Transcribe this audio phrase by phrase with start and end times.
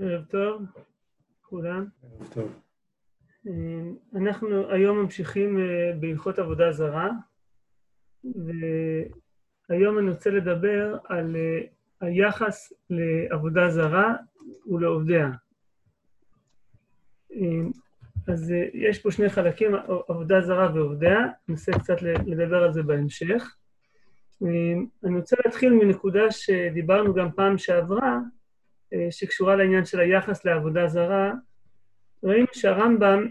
[0.00, 0.62] ערב טוב,
[1.42, 1.86] כולם.
[2.02, 2.60] ערב טוב.
[4.16, 5.58] אנחנו היום ממשיכים
[6.00, 7.10] בהלכות עבודה זרה,
[9.68, 11.36] והיום אני רוצה לדבר על
[12.00, 14.14] היחס לעבודה זרה
[14.66, 15.30] ולעובדיה.
[18.28, 19.74] אז יש פה שני חלקים,
[20.08, 21.18] עבודה זרה ועובדיה,
[21.48, 23.56] ננסה קצת לדבר על זה בהמשך.
[25.04, 28.18] אני רוצה להתחיל מנקודה שדיברנו גם פעם שעברה,
[29.10, 31.32] שקשורה לעניין של היחס לעבודה זרה.
[32.24, 33.28] ראינו שהרמב"ם,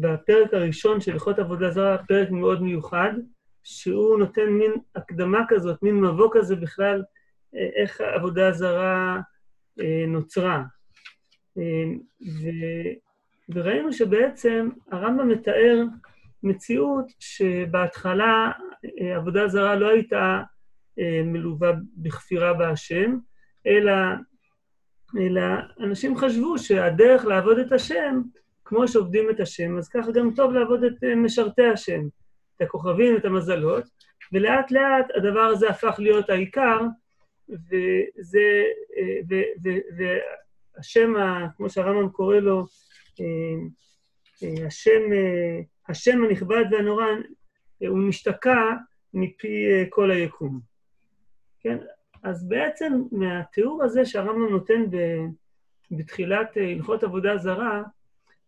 [0.00, 3.12] בפרק הראשון של הלכות עבודה זרה, פרק מאוד מיוחד,
[3.62, 7.02] שהוא נותן מין הקדמה כזאת, מין מבוא כזה בכלל,
[7.54, 9.20] איך העבודה הזרה
[10.08, 10.62] נוצרה.
[11.56, 12.48] ו...
[13.48, 15.82] וראינו שבעצם הרמב"ם מתאר
[16.42, 18.50] מציאות שבהתחלה
[19.16, 20.42] עבודה זרה לא הייתה
[21.24, 23.16] מלווה בכפירה בהשם,
[23.66, 23.92] אלא,
[25.20, 25.42] אלא
[25.80, 28.22] אנשים חשבו שהדרך לעבוד את השם,
[28.64, 32.00] כמו שעובדים את השם, אז ככה גם טוב לעבוד את משרתי השם,
[32.56, 33.84] את הכוכבים, את המזלות,
[34.32, 36.80] ולאט לאט הדבר הזה הפך להיות העיקר,
[37.48, 38.64] וזה,
[40.76, 41.14] והשם,
[41.56, 42.66] כמו שהרמב"ם קורא לו,
[44.66, 45.02] השם,
[45.88, 47.06] השם הנכבד והנורא,
[47.88, 48.72] הוא משתקע
[49.14, 50.60] מפי כל היקום.
[51.60, 51.78] כן?
[52.24, 54.82] אז בעצם מהתיאור הזה שהרמב"ם נותן
[55.90, 57.82] בתחילת הלכות עבודה זרה,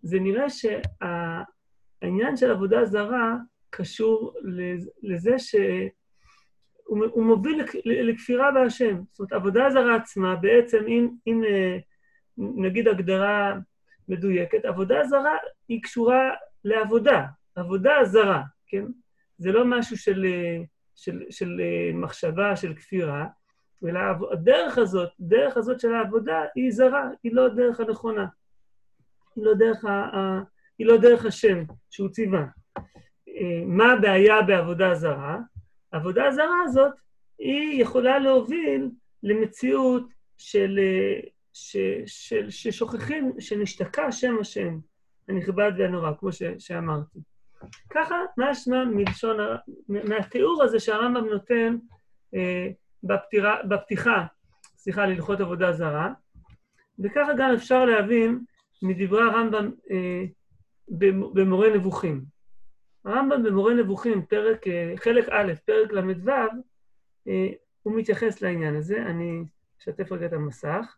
[0.02, 3.36] זה נראה שהעניין של עבודה זרה
[3.70, 4.34] קשור
[5.02, 9.00] לזה שהוא מוביל לכפירה בהשם.
[9.12, 11.42] זאת אומרת, עבודה זרה עצמה, בעצם, אם, אם
[12.38, 13.54] נגיד הגדרה
[14.08, 15.36] מדויקת, עבודה זרה
[15.68, 16.30] היא קשורה
[16.64, 18.84] לעבודה, עבודה זרה, כן?
[19.38, 20.26] זה לא משהו של,
[20.94, 21.60] של, של
[21.94, 23.26] מחשבה, של כפירה,
[23.84, 24.00] אלא
[24.32, 28.26] הדרך הזאת, הדרך הזאת של העבודה היא זרה, היא לא הדרך הנכונה.
[29.36, 30.40] היא לא דרך, ה, ה,
[30.78, 32.44] היא לא דרך השם שהוא ציווה.
[33.66, 35.38] מה הבעיה בעבודה זרה?
[35.92, 36.92] העבודה הזרה הזאת,
[37.38, 38.90] היא יכולה להוביל
[39.22, 40.02] למציאות
[40.38, 40.78] של,
[41.52, 44.78] ש, של, ששוכחים, שנשתקע שם השם
[45.28, 47.18] הנכבד והנורא, כמו ש, שאמרתי.
[47.90, 49.36] ככה משמע מלשון,
[49.88, 51.76] מהתיאור הזה שהרמב"ם נותן
[52.34, 52.68] אה,
[53.06, 54.26] בפתירה, בפתיחה,
[54.76, 56.12] סליחה, להלכות עבודה זרה,
[56.98, 58.44] וככה גם אפשר להבין
[58.82, 60.24] מדברי הרמב"ם אה,
[61.34, 62.24] במורה נבוכים.
[63.04, 66.30] הרמב"ם במורה נבוכים, פרק, אה, חלק א', פרק ל"ו,
[67.28, 67.48] אה,
[67.82, 69.02] הוא מתייחס לעניין הזה.
[69.06, 69.44] אני
[69.80, 70.96] אשתף רגע את המסך.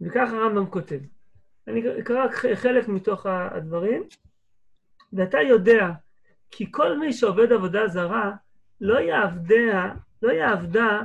[0.00, 0.98] וכך הרמב"ם כותב.
[1.68, 4.02] אני אקרא חלק מתוך הדברים,
[5.12, 5.86] ואתה יודע
[6.56, 8.32] כי כל מי שעובד עבודה זרה,
[8.80, 11.00] לא יעבדה, לא יעבדה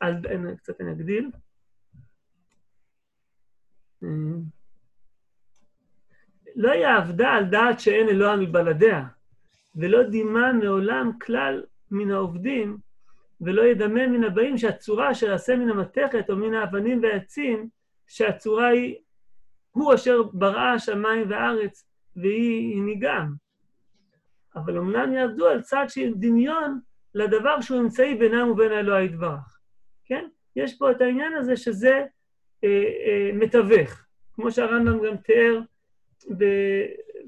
[0.00, 0.14] על...
[0.56, 1.30] קצת אני אגדיל.
[6.56, 9.04] לא יעבדה על דעת שאין אלוה מבלדיה,
[9.76, 12.78] ולא דימה מעולם כלל מן העובדים,
[13.40, 17.68] ולא ידמה מן הבאים שהצורה אשר יעשה מן המתכת או מן האבנים והעצים,
[18.06, 18.96] שהצורה היא,
[19.70, 21.86] הוא אשר בראה השמיים והארץ,
[22.16, 23.41] והיא הנהיגם.
[24.56, 26.80] אבל אמנם יעבדו על צד של דמיון
[27.14, 29.58] לדבר שהוא אמצעי בינם ובין האלוה יתברך.
[30.04, 30.28] כן?
[30.56, 32.04] יש פה את העניין הזה שזה
[32.64, 32.68] אה,
[33.06, 34.04] אה, מתווך,
[34.34, 35.60] כמו שהרמב"ם גם תיאר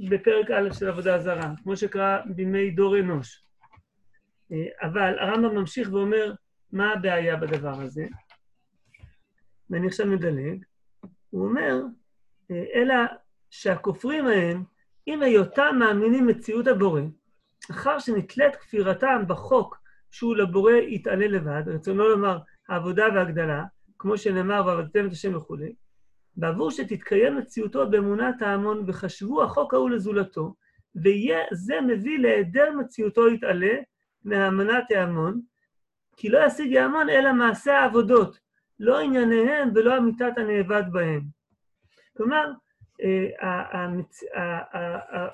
[0.08, 3.44] בפרק א' של עבודה זרה, כמו שקרה בימי דור אנוש.
[4.52, 6.32] אה, אבל הרמב"ם ממשיך ואומר,
[6.72, 8.06] מה הבעיה בדבר הזה?
[9.70, 10.64] ואני עכשיו מדלג.
[11.30, 11.82] הוא אומר,
[12.50, 12.94] אה, אלא
[13.50, 14.64] שהכופרים ההם,
[15.06, 17.00] אם היותם מאמינים מציאות הבורא,
[17.70, 19.78] אחר שנתלית כפירתם בחוק
[20.10, 22.38] שהוא לבורא יתעלה לבד, רצונו לומר
[22.68, 23.64] העבודה והגדלה,
[23.98, 25.74] כמו שנאמר ועבדתם את השם וכולי,
[26.36, 30.54] בעבור שתתקיים מציאותו באמונת ההמון וחשבו החוק ההוא לזולתו,
[30.94, 33.74] ויהיה זה מביא להיעדר מציאותו יתעלה
[34.24, 35.40] מהאמנת ההמון,
[36.16, 38.38] כי לא ישיג ההמון אלא מעשה העבודות,
[38.80, 41.22] לא ענייניהם ולא אמיתת הנאבד בהם.
[42.16, 42.52] כלומר,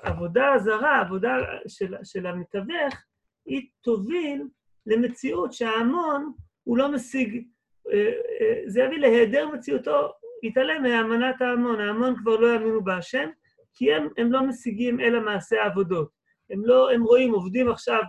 [0.03, 1.37] העבודה הזרה, העבודה
[1.67, 2.93] של, של המתווך,
[3.45, 4.43] היא תוביל
[4.85, 6.31] למציאות שההמון
[6.63, 7.43] הוא לא משיג,
[8.65, 10.11] זה יביא להיעדר מציאותו,
[10.43, 13.29] יתעלם מהאמנת ההמון, ההמון כבר לא יאמינו בהשם,
[13.73, 16.09] כי הם, הם לא משיגים אלא מעשה העבודות.
[16.49, 18.01] הם לא, הם רואים, עובדים עכשיו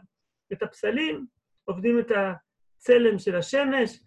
[0.52, 1.26] את הפסלים,
[1.64, 4.00] עובדים את הצלם של השמש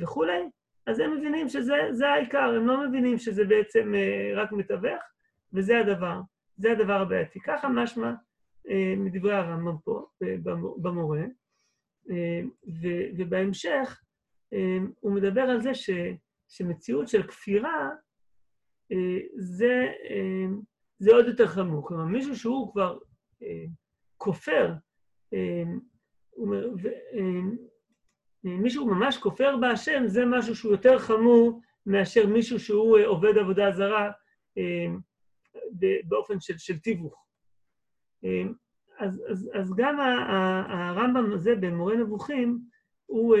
[0.00, 0.42] וכולי,
[0.86, 3.92] אז הם מבינים שזה העיקר, הם לא מבינים שזה בעצם
[4.36, 5.02] רק מתווך,
[5.52, 6.20] וזה הדבר,
[6.56, 7.40] זה הדבר הבעייתי.
[7.40, 8.12] ככה משמע
[8.96, 10.06] מדברי הרמב"ם פה,
[10.82, 11.22] במורה.
[13.18, 14.00] ובהמשך
[15.00, 15.90] הוא מדבר על זה ש,
[16.48, 17.88] שמציאות של כפירה
[19.36, 19.86] זה,
[20.98, 21.88] זה עוד יותר חמור.
[21.88, 22.98] כלומר, מישהו שהוא כבר
[24.16, 24.72] כופר,
[28.44, 34.10] מישהו ממש כופר בהשם, זה משהו שהוא יותר חמור מאשר מישהו שהוא עובד עבודה זרה
[36.08, 37.26] באופן של, של תיווך.
[38.98, 40.00] אז, אז, אז גם
[40.68, 42.58] הרמב"ם הזה במורה נבוכים,
[43.06, 43.36] הוא,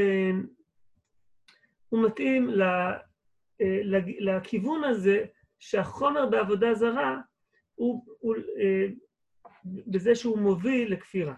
[1.88, 2.50] הוא מתאים
[4.20, 5.24] לכיוון הזה
[5.58, 7.20] שהחומר בעבודה זרה
[7.74, 8.34] הוא, הוא
[9.64, 11.34] בזה שהוא מוביל לכפירה.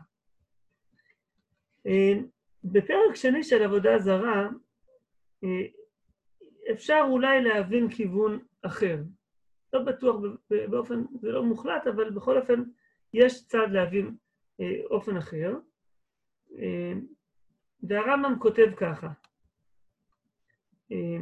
[2.64, 4.48] בפרק שני של עבודה זרה,
[6.72, 8.98] אפשר אולי להבין כיוון אחר.
[9.72, 10.16] לא בטוח
[10.50, 12.62] באופן, זה לא מוחלט, אבל בכל אופן
[13.14, 14.16] יש צד להבין
[14.60, 15.56] אה, אופן אחר.
[16.58, 16.92] אה,
[17.82, 19.08] והרמב"ם כותב ככה:
[20.92, 21.18] אה,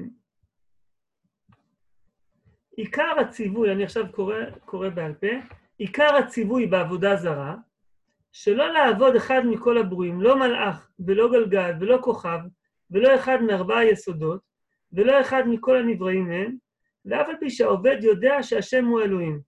[2.76, 5.26] עיקר הציווי, אני עכשיו קורא, קורא בעל פה,
[5.78, 7.56] עיקר הציווי בעבודה זרה,
[8.32, 12.38] שלא לעבוד אחד מכל הברואים, לא מלאך ולא גלגל ולא כוכב
[12.90, 14.40] ולא אחד מארבעה יסודות
[14.92, 16.56] ולא אחד מכל הנבראים הם,
[17.04, 19.40] ואף על פי שהעובד יודע שהשם הוא אלוהים.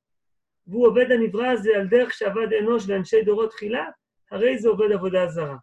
[0.66, 3.86] והוא עובד הנברא הזה על דרך שעבד אנוש ואנשי דורות תחילה,
[4.30, 5.56] הרי זה עובד עבודה זרה.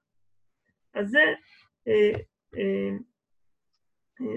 [0.94, 1.24] אז זה,
[1.88, 2.12] אה,
[2.58, 2.90] אה,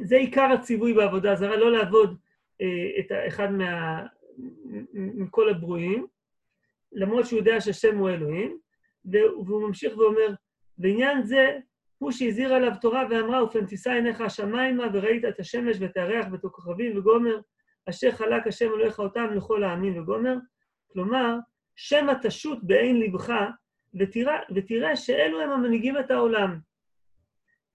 [0.03, 2.19] זה עיקר הציווי בעבודה זרה, לא לעבוד
[2.61, 4.03] אה, את אחד מה,
[4.95, 6.07] מכל הברואים,
[6.93, 8.59] למרות שהוא יודע שהשם הוא אלוהים,
[9.05, 10.35] והוא ממשיך ואומר,
[10.79, 11.59] בעניין זה,
[11.99, 16.45] הוא שהזהיר עליו תורה ואמרה, ופן תישא עיניך השמיימה, וראית את השמש ואת הירח ואת
[16.45, 17.41] הכוכבים, וגומר,
[17.89, 20.37] אשר חלק השם אלוהיך אותם לכל העמים וגומר.
[20.93, 21.37] כלומר,
[21.77, 23.33] שמא תשוט בעין לבך,
[24.01, 26.59] ותראה, ותראה שאלו הם המנהיגים את העולם.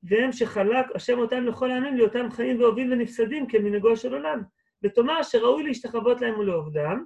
[0.04, 4.42] והם שחלק השם אותם לכל העמים להיותם חיים ואוהבים ונפסדים כמנהגו של עולם.
[4.84, 7.06] ותאמר שראוי להשתחוות להם ולעובדם,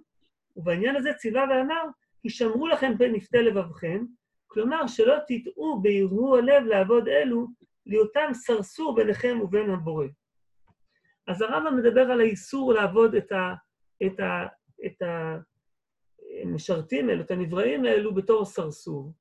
[0.55, 1.83] ובעניין הזה ציווה ואמר,
[2.23, 4.05] הישמרו לכם פן נפתה לבבכם,
[4.47, 7.47] כלומר שלא תטעו בערעור הלב לעבוד אלו,
[7.85, 10.05] להיותם סרסור ביניכם ובין הבורא.
[11.27, 13.53] אז הרמב"ם מדבר על האיסור לעבוד את, ה,
[14.05, 14.47] את, ה,
[14.85, 15.01] את
[16.43, 19.13] המשרתים האלו, את הנבראים האלו, בתור סרסור.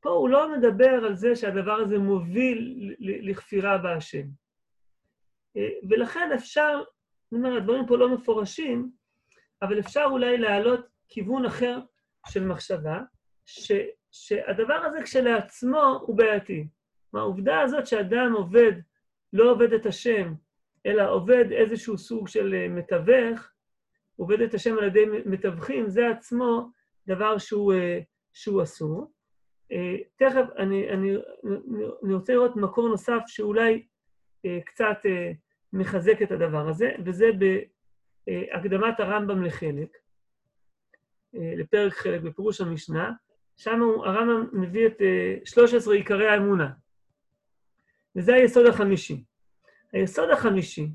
[0.00, 4.26] פה הוא לא מדבר על זה שהדבר הזה מוביל לכפירה בהשם.
[5.90, 6.82] ולכן אפשר,
[7.32, 8.90] אני אומר, הדברים פה לא מפורשים,
[9.62, 11.78] אבל אפשר אולי להעלות כיוון אחר
[12.28, 13.00] של מחשבה,
[13.46, 13.72] ש,
[14.10, 16.66] שהדבר הזה כשלעצמו הוא בעייתי.
[17.14, 18.72] העובדה הזאת שאדם עובד,
[19.32, 20.34] לא עובד את השם,
[20.86, 23.52] אלא עובד איזשהו סוג של אה, מתווך,
[24.16, 26.70] עובד את השם על ידי מתווכים, זה עצמו
[27.06, 28.00] דבר שהוא, אה,
[28.32, 29.12] שהוא אסור.
[29.72, 31.14] אה, תכף אני, אני,
[32.04, 33.86] אני רוצה לראות מקור נוסף שאולי
[34.66, 34.98] קצת
[35.72, 37.26] מחזק את הדבר הזה, וזה
[38.26, 39.96] בהקדמת הרמב"ם לחלק,
[41.34, 43.12] לפרק חלק בפירוש המשנה,
[43.56, 45.02] שם הרמב"ם מביא את
[45.44, 46.70] 13 אה, עיקרי האמונה.
[48.16, 49.24] וזה היסוד החמישי.
[49.92, 50.88] היסוד החמישי,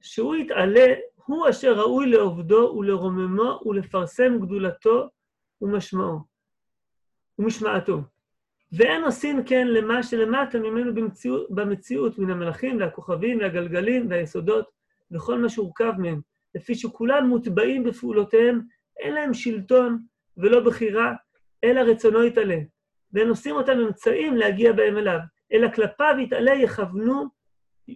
[0.00, 0.94] שהוא יתעלה,
[1.24, 5.08] הוא אשר ראוי לעובדו ולרוממו ולפרסם גדולתו
[5.62, 6.18] ומשמעו,
[7.38, 8.00] ומשמעתו.
[8.72, 14.70] ואין עושים כן למה שלמטה ממנו במציאות, במציאות מן המלאכים והכוכבים והגלגלים והיסודות
[15.10, 16.20] וכל מה שהורכב מהם,
[16.54, 18.60] לפי שכולם מוטבעים בפעולותיהם,
[18.98, 19.98] אין להם שלטון
[20.36, 21.14] ולא בחירה,
[21.64, 22.58] אלא רצונו יתעלה,
[23.12, 25.18] והם עושים אותם אמצעים להגיע בהם אליו,
[25.52, 27.24] אלא כלפיו יתעלה יכוונו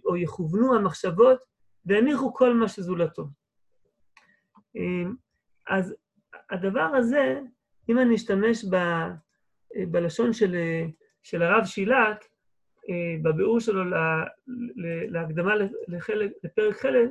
[0.05, 1.39] או יכוונו המחשבות,
[1.85, 3.27] והניחו כל מה שזולתו.
[4.75, 5.15] אמ,
[5.67, 5.95] אז
[6.49, 7.39] הדבר הזה,
[7.89, 8.75] אם אני אשתמש ב,
[9.91, 10.55] בלשון של,
[11.23, 12.25] של הרב שילת,
[12.89, 13.83] אה, בביאור שלו
[15.09, 15.53] להקדמה
[15.87, 17.09] לחלק, לפרק חלק,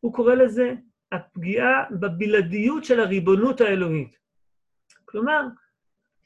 [0.00, 0.74] הוא קורא לזה
[1.12, 4.18] הפגיעה בבלעדיות של הריבונות האלוהית.
[5.04, 5.42] כלומר,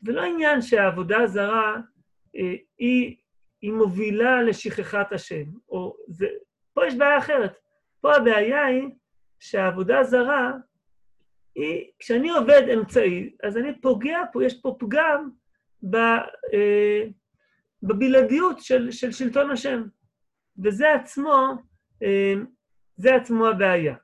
[0.02, 1.76] זה לא עניין שהעבודה הזרה
[2.36, 3.16] אה, היא,
[3.62, 6.26] היא מובילה לשכחת השם, או זה...
[6.74, 7.58] פה יש בעיה אחרת.
[8.00, 8.88] פה הבעיה היא
[9.40, 10.52] שהעבודה הזרה
[11.54, 15.30] היא, כשאני עובד אמצעי, אז אני פוגע פה, יש פה פגם
[15.90, 17.04] ב, אה,
[17.82, 19.82] בבלעדיות של, של שלטון השם.
[20.64, 21.54] וזה עצמו,
[22.02, 22.34] אה,
[22.96, 23.94] זה עצמו הבעיה.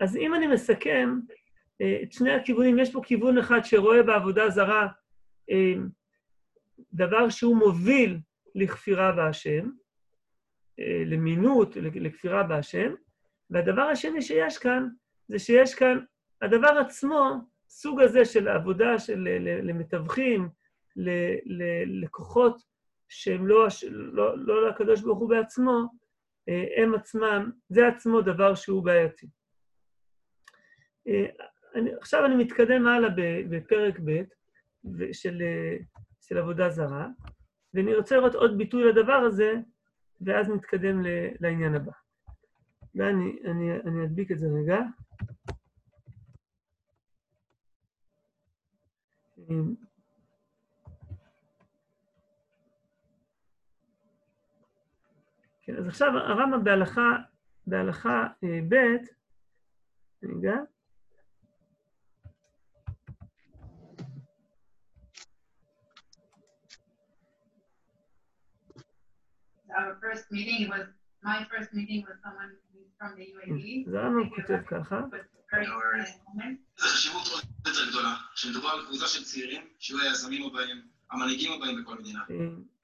[0.00, 1.18] אז אם אני מסכם
[1.80, 4.88] אה, את שני הכיוונים, יש פה כיוון אחד שרואה בעבודה זרה
[5.48, 5.88] אמ,
[6.92, 8.18] דבר שהוא מוביל
[8.54, 9.70] לכפירה בהשם,
[10.80, 12.94] אה, למינות, לכפירה בהשם,
[13.50, 14.88] והדבר השני שיש כאן,
[15.28, 15.98] זה שיש כאן,
[16.42, 17.34] הדבר עצמו,
[17.68, 19.28] סוג הזה של עבודה של,
[19.62, 20.48] למתווכים,
[21.86, 22.62] לכוחות
[23.08, 25.82] שהם לא, לא, לא לקדוש ברוך הוא בעצמו,
[26.76, 29.26] הם עצמם, זה עצמו דבר שהוא בעייתי.
[31.74, 33.10] אני, עכשיו אני מתקדם הלאה
[33.50, 34.22] בפרק ב'
[35.12, 35.42] של,
[36.20, 37.06] של עבודה זרה,
[37.74, 39.54] ואני רוצה לראות עוד ביטוי לדבר הזה,
[40.20, 41.02] ואז נתקדם
[41.40, 41.92] לעניין הבא.
[42.94, 44.80] ואני אני, אני אדביק את זה רגע.
[55.62, 57.16] כן, אז עכשיו הרמב"ם בהלכה,
[57.66, 58.96] בהלכה אה, ב',
[60.22, 60.54] רגע,
[69.78, 70.86] our first meeting, it was
[71.30, 72.50] my first meeting with someone
[72.98, 73.90] from the UAE.
[73.90, 75.00] זה הרמב"ם כותב ככה.
[75.52, 80.76] איזו חשיבות עוד יותר גדולה, שמדובר על קבוצה של צעירים, שיהיו היזמים הבאים,
[81.10, 82.20] המנהיגים הבאים בכל מדינה.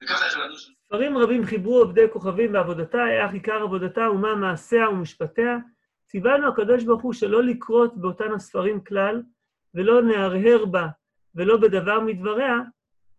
[0.03, 5.57] וככה איך לדעתנו ספרים רבים חיברו עובדי כוכבים בעבודתה, אך עיקר עבודתה ומה מעשיה ומשפטיה.
[6.05, 9.21] ציוונו הקדוש ברוך הוא שלא לקרות באותן הספרים כלל,
[9.73, 10.87] ולא נהרהר בה
[11.35, 12.59] ולא בדבר מדבריה,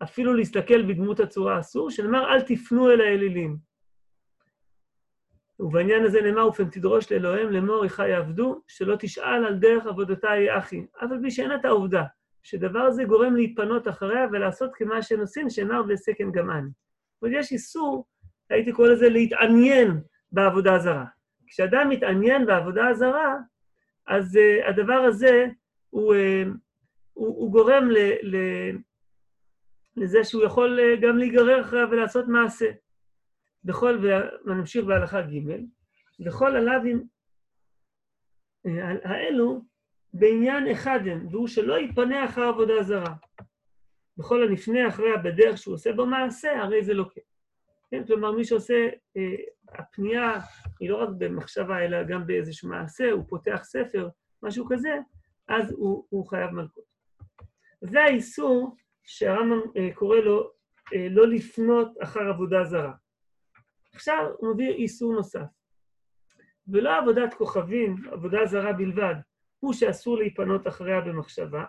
[0.03, 3.57] אפילו להסתכל בדמות הצורה אסור, שנאמר, אל תפנו אל האלילים.
[5.61, 10.51] ובעניין הזה נאמר, ופן תדרוש לאלוהים לאמור איכה יעבדו, שלא תשאל על דרך עבודתה היא
[10.59, 10.87] אחי.
[11.05, 12.05] אף על פי שאין את העובדה,
[12.43, 16.69] שדבר זה גורם להיפנות אחריה ולעשות כמה שהם עושים, שנאמר וסקן גם אני.
[16.71, 18.07] זאת אומרת, יש איסור,
[18.51, 20.01] הייתי קורא לזה להתעניין
[20.33, 21.05] בעבודה הזרה.
[21.47, 23.35] כשאדם מתעניין בעבודה הזרה,
[24.07, 25.47] אז uh, הדבר הזה
[25.91, 26.49] הוא, uh,
[27.13, 28.37] הוא, הוא גורם ל, ל,
[29.97, 32.71] לזה שהוא יכול uh, גם להיגרר אחריה ולעשות מעשה.
[33.65, 33.99] בכל,
[34.45, 35.65] ונמשיך בהלכה ג',
[36.27, 37.07] וכל הלאווים
[39.05, 39.63] האלו
[40.13, 43.15] בעניין אחד הם, והוא שלא יפנה אחר עבודה זרה.
[44.17, 47.21] בכל הנפנה אחריה בדרך שהוא עושה בו מעשה, הרי זה לא כן.
[47.91, 49.35] כן, כלומר, מי שעושה, אה,
[49.69, 50.41] הפנייה
[50.81, 54.09] היא לא רק במחשבה, אלא גם באיזשהו מעשה, הוא פותח ספר,
[54.43, 54.99] משהו כזה,
[55.49, 56.85] אז הוא, הוא חייב מלכות.
[57.81, 60.51] זה האיסור שהרמב"ם אה, קורא לו
[60.95, 62.93] אה, לא לפנות אחר עבודה זרה.
[63.95, 65.47] עכשיו הוא מביא איסור נוסף.
[66.69, 69.15] ולא עבודת כוכבים, עבודה זרה בלבד,
[69.61, 71.65] הוא שאסור להיפנות אחריה במחשבה,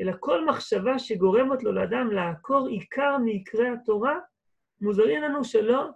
[0.00, 4.18] אלא כל מחשבה שגורמת לו לאדם לעקור עיקר מעיקרי התורה,
[4.80, 5.88] מוזרים לנו שלא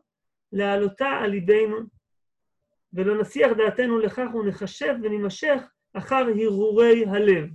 [0.53, 1.77] להעלותה על ליבנו,
[2.93, 5.63] ולא נסיח דעתנו לכך ונחשב ונימשך
[5.93, 7.51] אחר הרהורי הלב.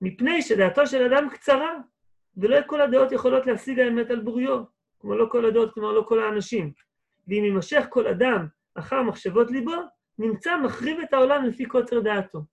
[0.00, 1.78] מפני שדעתו של אדם קצרה,
[2.36, 4.62] ולא כל הדעות יכולות להשיג האמת על בוריו.
[5.00, 6.72] כמו לא כל הדעות, כלומר לא כל האנשים.
[7.28, 9.76] ואם יימשך כל אדם אחר מחשבות ליבו,
[10.18, 12.44] נמצא מחריב את העולם לפי קוצר דעתו.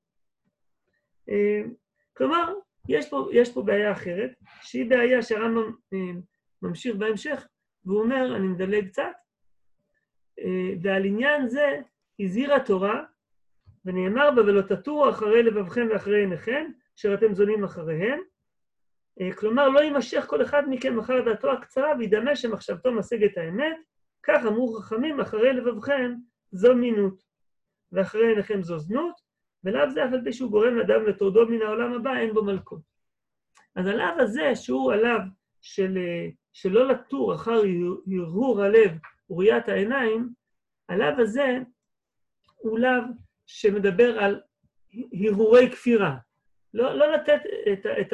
[1.30, 1.62] אה,
[2.18, 2.54] כלומר,
[2.90, 4.32] יש פה, יש פה בעיה אחרת,
[4.62, 6.20] שהיא בעיה שהרמב"ם אה,
[6.62, 7.48] ממשיך בהמשך,
[7.86, 9.12] והוא אומר, אני מדלג קצת,
[10.40, 11.80] אה, ועל עניין זה
[12.20, 13.04] הזהירה תורה,
[13.86, 18.20] ונאמר בה, ולא תטורו אחרי לבבכם ואחרי עיניכם, אשר אתם זונים אחריהם,
[19.22, 23.78] אה, כלומר, לא יימשך כל אחד מכם אחר דעתו הקצרה, וידמה שמחשבתו משגת האמת,
[24.24, 26.14] כך אמרו חכמים, אחרי לבבכם
[26.52, 27.24] זו מינות,
[27.92, 29.16] ואחרי עיניכם זו זנות,
[29.64, 32.82] ולאו זה אף על פי שהוא גורם לאדם לטורדו מן העולם הבא, אין בו מלכות.
[33.76, 35.20] אז הלאו הזה, שהוא הלאו
[35.62, 37.62] של, אה, שלא לטור אחר
[38.08, 38.92] הרהור הלב
[39.30, 40.30] וראיית העיניים,
[40.90, 41.58] הלאו הזה
[42.56, 43.04] הוא לאו
[43.46, 44.42] שמדבר על
[45.24, 46.16] הרהורי כפירה.
[46.74, 47.42] לא, לא לתת
[47.74, 48.13] את, את,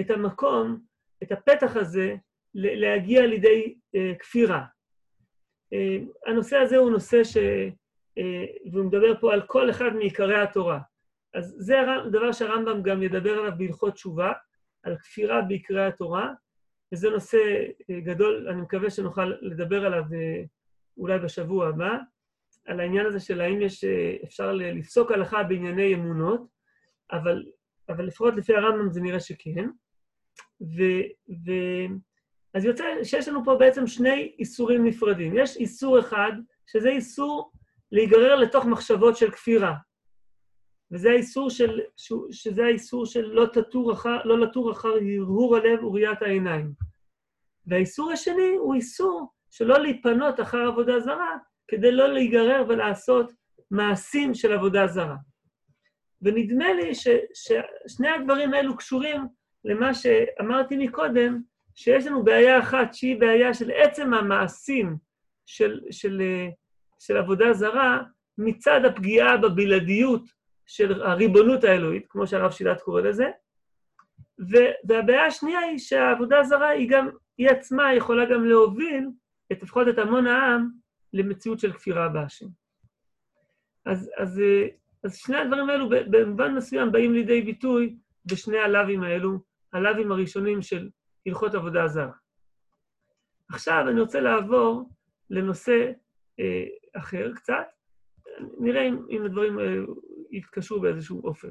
[0.00, 0.80] את המקום,
[1.22, 2.16] את הפתח הזה,
[2.54, 4.64] להגיע לידי אה, כפירה.
[5.72, 7.36] אה, הנושא הזה הוא נושא ש...
[8.18, 10.80] אה, והוא מדבר פה על כל אחד מעיקרי התורה.
[11.34, 11.76] אז זה
[12.12, 14.32] דבר שהרמב"ם גם ידבר עליו בהלכות תשובה,
[14.82, 16.32] על כפירה בעיקרי התורה,
[16.92, 17.38] וזה נושא
[17.90, 20.42] אה, גדול, אני מקווה שנוכל לדבר עליו אה,
[20.96, 21.96] אולי בשבוע הבא,
[22.66, 26.46] על העניין הזה של האם יש, אה, אפשר לפסוק הלכה בענייני אמונות,
[27.12, 27.44] אבל,
[27.88, 29.68] אבל לפחות לפי הרמב"ם זה נראה שכן.
[30.60, 30.82] ו,
[31.30, 31.52] ו...
[32.54, 35.32] אז יוצא שיש לנו פה בעצם שני איסורים נפרדים.
[35.36, 36.32] יש איסור אחד,
[36.66, 37.52] שזה איסור
[37.92, 39.74] להיגרר לתוך מחשבות של כפירה.
[40.90, 41.80] וזה האיסור של,
[42.30, 46.72] שזה האיסור של לא, תטור אחר, לא לתור אחר הרהור הלב וראיית העיניים.
[47.66, 51.36] והאיסור השני הוא איסור שלא להיפנות אחר עבודה זרה,
[51.68, 53.32] כדי לא להיגרר ולעשות
[53.70, 55.16] מעשים של עבודה זרה.
[56.22, 59.20] ונדמה לי ש, ששני הדברים האלו קשורים
[59.64, 61.42] למה שאמרתי מקודם,
[61.74, 64.96] שיש לנו בעיה אחת שהיא בעיה של עצם המעשים
[65.46, 66.22] של, של,
[66.98, 68.02] של עבודה זרה
[68.38, 70.22] מצד הפגיעה בבלעדיות
[70.66, 73.30] של הריבונות האלוהית, כמו שהרב שילת קורא לזה,
[74.84, 77.08] והבעיה השנייה היא שהעבודה הזרה היא גם,
[77.38, 79.08] היא עצמה יכולה גם להוביל
[79.52, 80.70] את לפחות את המון העם
[81.12, 82.46] למציאות של כפירה בהשם.
[83.86, 84.42] אז, אז,
[85.04, 89.38] אז שני הדברים האלו במובן מסוים באים לידי ביטוי בשני הלאווים האלו,
[89.72, 90.88] הלאווים הראשונים של
[91.26, 92.12] הלכות עבודה זרה.
[93.50, 94.90] עכשיו אני רוצה לעבור
[95.30, 95.92] לנושא
[96.40, 96.64] אה,
[96.96, 97.66] אחר קצת,
[98.60, 99.74] נראה אם, אם הדברים אה,
[100.30, 101.48] יתקשרו באיזשהו אופן.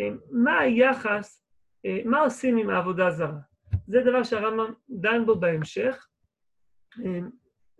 [0.00, 1.44] אה, מה היחס,
[1.86, 3.38] אה, מה עושים עם העבודה הזרה?
[3.86, 6.08] זה דבר שהרמב"ם דן בו בהמשך.
[7.04, 7.20] אה,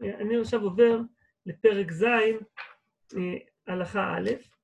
[0.03, 1.01] אני עכשיו עובר
[1.47, 4.58] לפרק ז', אה, הלכה א', אה,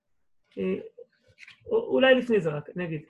[1.66, 3.02] אולי לפני זה רק, נגיד.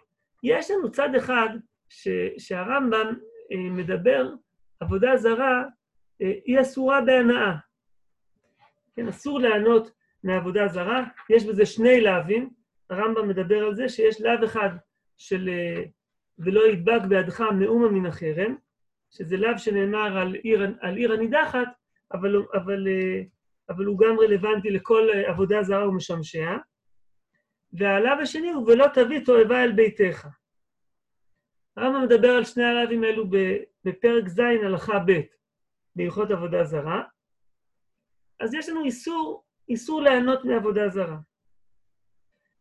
[0.43, 1.49] יש לנו צד אחד
[1.89, 2.09] ש,
[2.39, 3.15] שהרמב"ם
[3.53, 4.31] אה, מדבר,
[4.81, 5.63] עבודה זרה
[6.23, 7.55] אה, היא אסורה בהנאה.
[8.97, 9.91] כן, אסור לענות
[10.25, 12.51] מעבודה זרה, יש בזה שני לאווים,
[12.91, 14.71] הרמב"ם מדבר על זה שיש לאו אחד
[15.17, 15.51] של
[16.39, 18.57] ולא ידבק בידך מאומה מן החרם,
[19.11, 21.69] שזה לאו שנאמר על עיר, על עיר הנידחת,
[22.13, 22.89] אבל, אבל,
[23.69, 26.57] אבל הוא גם רלוונטי לכל עבודה זרה ומשמשיה.
[27.75, 30.29] והלאו השני הוא ולא תביא תועבה אל ביתך.
[31.77, 33.25] הרמב"ם מדבר על שני הלאווים האלו
[33.85, 35.21] בפרק ז' הלכה ב'
[35.97, 37.03] בהלכות עבודה זרה.
[38.41, 41.17] אז יש לנו איסור, איסור ליהנות מעבודה זרה.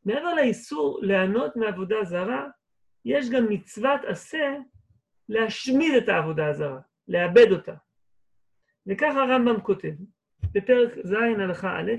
[0.05, 2.47] מעבר לאיסור ליהנות מעבודה זרה,
[3.05, 4.55] יש גם מצוות עשה
[5.29, 7.73] להשמיד את העבודה הזרה, לאבד אותה.
[8.87, 9.93] וככה הרמב"ם כותב,
[10.51, 11.91] בפרק ז' הלכה א',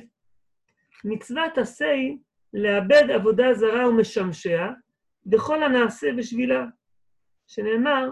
[1.04, 2.18] מצוות עשה היא
[2.54, 4.68] לאבד עבודה זרה ומשמשיה,
[5.32, 6.66] וכל הנעשה בשבילה.
[7.46, 8.08] שנאמר,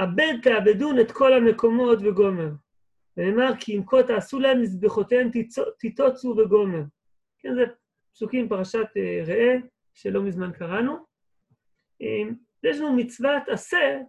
[0.00, 2.50] אבד תאבדון את כל המקומות וגומר.
[3.16, 5.30] ונאמר, כי אם כה תעשו להם מזבחותיהם
[5.78, 6.82] תיטוצו וגומר.
[7.38, 7.64] כן, זה
[8.12, 9.56] פסוקים פרשת אה, ראה,
[9.94, 10.96] שלא מזמן קראנו.
[12.02, 12.30] אה,
[12.64, 14.00] יש לנו מצוות עשה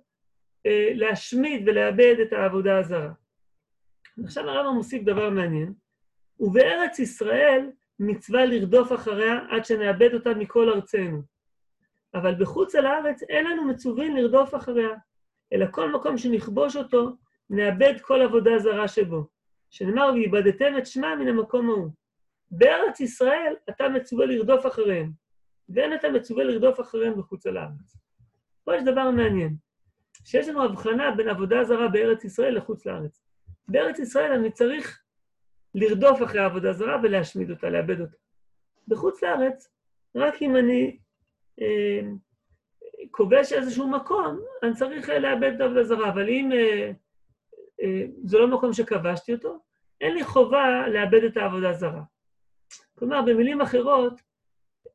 [0.65, 3.11] אה, להשמיד ולאבד את העבודה הזרה.
[4.23, 5.73] עכשיו הרמב"ם מוסיף דבר מעניין,
[6.39, 11.21] ובארץ ישראל מצווה לרדוף אחריה עד שנאבד אותה מכל ארצנו.
[12.13, 14.89] אבל בחוץ על הארץ אין לנו מצווים לרדוף אחריה,
[15.53, 17.11] אלא כל מקום שנכבוש אותו,
[17.49, 19.27] נאבד כל עבודה זרה שבו.
[19.69, 21.89] שנאמר, ואיבדתם את שמע מן המקום ההוא.
[22.51, 25.11] בארץ ישראל אתה מצווה לרדוף אחריהם,
[25.69, 27.97] ואין אתה מצווה לרדוף אחריהם בחוץ על הארץ.
[28.63, 29.55] פה יש דבר מעניין,
[30.25, 33.21] שיש לנו הבחנה בין עבודה זרה בארץ ישראל לחוץ לארץ.
[33.67, 35.01] בארץ ישראל אני צריך
[35.75, 38.17] לרדוף אחרי העבודה זרה ולהשמיד אותה, לאבד אותה.
[38.87, 39.69] בחוץ לארץ,
[40.15, 40.97] רק אם אני
[41.61, 42.01] אה,
[43.11, 46.91] כובש איזשהו מקום, אני צריך לאבד את העבודה זרה, אבל אם אה,
[47.81, 49.59] אה, זה לא מקום שכבשתי אותו,
[50.01, 52.01] אין לי חובה לאבד את העבודה זרה.
[52.95, 54.21] כלומר, במילים אחרות,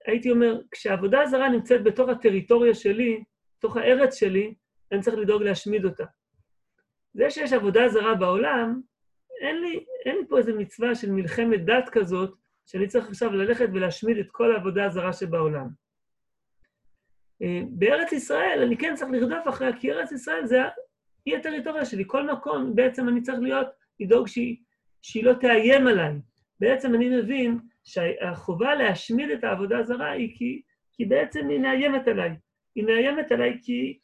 [0.07, 3.25] הייתי אומר, כשהעבודה הזרה נמצאת בתוך הטריטוריה שלי,
[3.59, 4.55] בתוך הארץ שלי,
[4.93, 6.05] אני צריך לדאוג להשמיד אותה.
[7.15, 8.81] זה שיש עבודה זרה בעולם,
[9.41, 12.35] אין לי, אין לי פה איזו מצווה של מלחמת דת כזאת,
[12.67, 15.69] שאני צריך עכשיו ללכת ולהשמיד את כל העבודה הזרה שבעולם.
[17.43, 20.59] אה, בארץ ישראל אני כן צריך לרדוף אחריה, כי ארץ ישראל זה
[21.27, 22.05] היא הטריטוריה שלי.
[22.07, 23.67] כל מקום בעצם אני צריך להיות,
[24.01, 24.57] לדאוג שהיא,
[25.03, 26.13] שהיא לא תאיים עליי.
[26.61, 32.37] בעצם אני מבין שהחובה להשמיד את העבודה הזרה היא כי, כי בעצם היא מאיימת עליי.
[32.75, 33.99] היא מאיימת עליי כי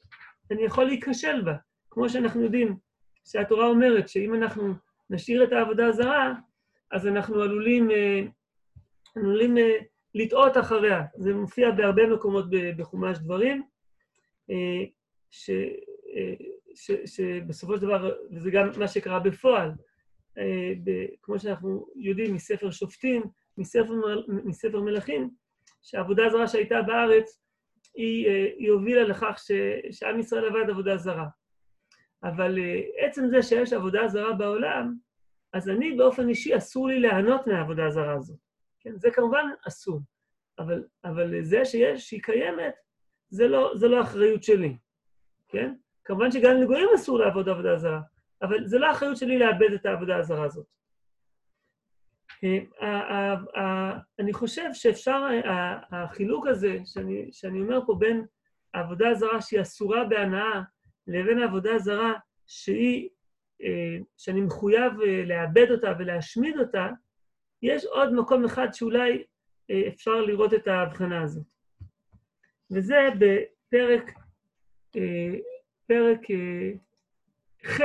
[0.51, 1.55] אני יכול להיכשל בה.
[1.91, 2.77] כמו שאנחנו יודעים,
[3.25, 4.75] שהתורה אומרת שאם אנחנו
[5.11, 6.35] נשאיר את העבודה הזרה,
[6.91, 8.23] אז אנחנו עלולים, אה,
[9.17, 9.73] עלולים אה,
[10.15, 11.03] לטעות אחריה.
[11.17, 12.45] זה מופיע בהרבה מקומות
[12.77, 13.63] בחומש דברים,
[14.51, 14.85] אה,
[15.31, 15.51] ש,
[16.75, 19.71] ש, שבסופו של דבר, וזה גם מה שקרה בפועל,
[21.23, 23.23] כמו שאנחנו יודעים מספר שופטים,
[23.59, 23.95] מספר,
[24.29, 25.31] מספר מלכים,
[25.83, 27.43] שהעבודה הזרה שהייתה בארץ,
[27.95, 29.51] היא, היא הובילה לכך ש,
[29.91, 31.27] שעם ישראל עבד עבודה זרה.
[32.23, 32.59] אבל
[32.97, 34.95] עצם זה שיש עבודה זרה בעולם,
[35.53, 38.39] אז אני באופן אישי אסור לי ליהנות מהעבודה הזרה הזאת.
[38.81, 38.97] כן?
[38.97, 40.01] זה כמובן אסור.
[40.59, 42.75] אבל, אבל זה שיש, שהיא קיימת,
[43.29, 44.77] זה לא, זה לא אחריות שלי,
[45.49, 45.75] כן?
[46.05, 48.01] כמובן שגם לגויים אסור לעבוד עבודה זרה,
[48.43, 50.67] אבל זה לא אחריות שלי לאבד את העבודה הזרה הזאת.
[52.83, 53.35] אה,
[54.19, 55.23] אני חושב שאפשר,
[55.93, 58.25] החילוק הזה שאני, שאני אומר פה בין
[58.75, 60.63] העבודה הזרה שהיא אסורה בהנאה
[61.07, 62.13] לבין העבודה הזרה
[62.47, 63.09] שהיא
[63.63, 66.89] אה, שאני מחויב אה, לאבד אותה ולהשמיד אותה,
[67.63, 69.25] יש עוד מקום אחד שאולי
[69.71, 71.47] אה, אפשר לראות את ההבחנה הזאת.
[72.71, 74.13] וזה בפרק
[75.87, 76.21] פרק
[77.67, 77.81] ח',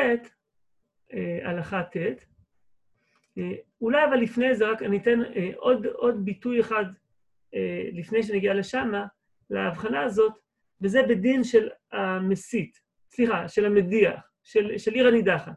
[1.44, 2.26] הלכה ט'.
[3.82, 5.20] אולי אבל לפני זה רק אני אתן
[5.56, 6.86] עוד, עוד ביטוי אחד
[7.94, 9.06] לפני שנגיע לשמה,
[9.50, 10.34] להבחנה הזאת,
[10.82, 12.85] וזה בדין של המסית,
[13.16, 15.54] סליחה, של המדיח, של, של עיר הנידחת.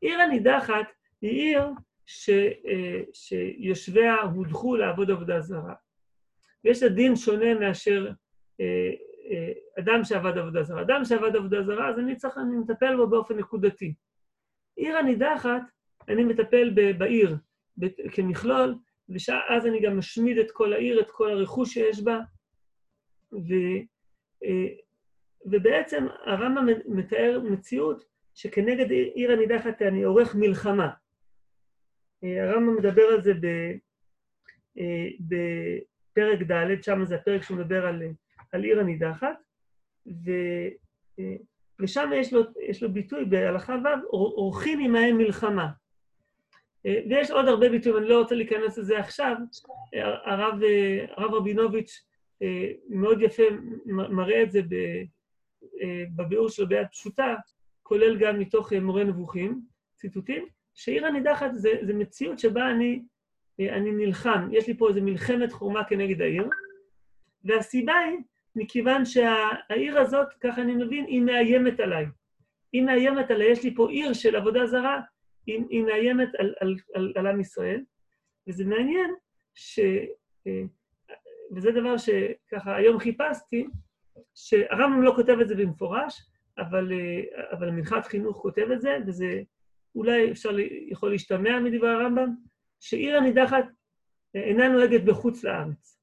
[0.00, 0.86] עיר הנידחת
[1.20, 1.62] היא עיר
[2.06, 2.30] ש,
[2.66, 5.74] אה, שיושביה הודחו לעבוד עבודה זרה.
[6.64, 8.10] ויש לה דין שונה מאשר
[8.60, 8.90] אה,
[9.30, 10.82] אה, אדם שעבד עבודה זרה.
[10.82, 13.94] אדם שעבד עבודה זרה, אז אני צריך, אני מטפל בו באופן נקודתי.
[14.76, 15.62] עיר הנידחת,
[16.08, 17.36] אני מטפל בעיר
[18.12, 18.74] כמכלול,
[19.08, 22.20] ואז אני גם משמיד את כל העיר, את כל הרכוש שיש בה,
[23.32, 23.54] ו,
[25.50, 30.90] ובעצם הרמב"ם מתאר מציאות שכנגד עיר הנידחת אני עורך מלחמה.
[32.22, 33.32] הרמב"ם מדבר על זה
[35.20, 38.02] בפרק ד', שם זה הפרק שהוא מדבר על,
[38.52, 39.36] על עיר הנידחת,
[40.06, 40.30] ו,
[41.80, 45.68] ושם יש לו, יש לו ביטוי בהלכה ו', עורכים עמהם מלחמה.
[46.84, 49.36] ויש עוד הרבה ביטויים, אני לא רוצה להיכנס לזה עכשיו.
[50.24, 50.60] הרב,
[51.16, 52.06] הרב רבינוביץ'
[52.88, 53.42] מאוד יפה
[53.86, 54.60] מראה את זה
[56.16, 57.34] בביאור שלו ביד פשוטה,
[57.82, 59.60] כולל גם מתוך מורה נבוכים,
[59.96, 63.02] ציטוטים, שעיר הנידחת זה, זה מציאות שבה אני,
[63.60, 66.48] אני נלחם, יש לי פה איזו מלחמת חורמה כנגד העיר,
[67.44, 68.18] והסיבה היא
[68.56, 72.06] מכיוון שהעיר הזאת, ככה אני מבין, היא מאיימת עליי.
[72.72, 75.00] היא מאיימת עליי, יש לי פה עיר של עבודה זרה,
[75.46, 77.80] היא, היא מאיימת על, על, על, על עם ישראל,
[78.48, 79.10] וזה מעניין
[79.54, 79.80] ש...
[81.56, 83.66] וזה דבר שככה היום חיפשתי,
[84.38, 86.22] שהרמב"ם לא כותב את זה במפורש,
[86.58, 86.92] אבל,
[87.52, 89.42] אבל מנחת חינוך כותב את זה, וזה
[89.94, 90.50] אולי אפשר,
[90.88, 92.34] יכול להשתמע מדברי הרמב"ם,
[92.80, 93.64] שעיר הנידחת
[94.34, 96.00] אינה נוהגת בחוץ לארץ.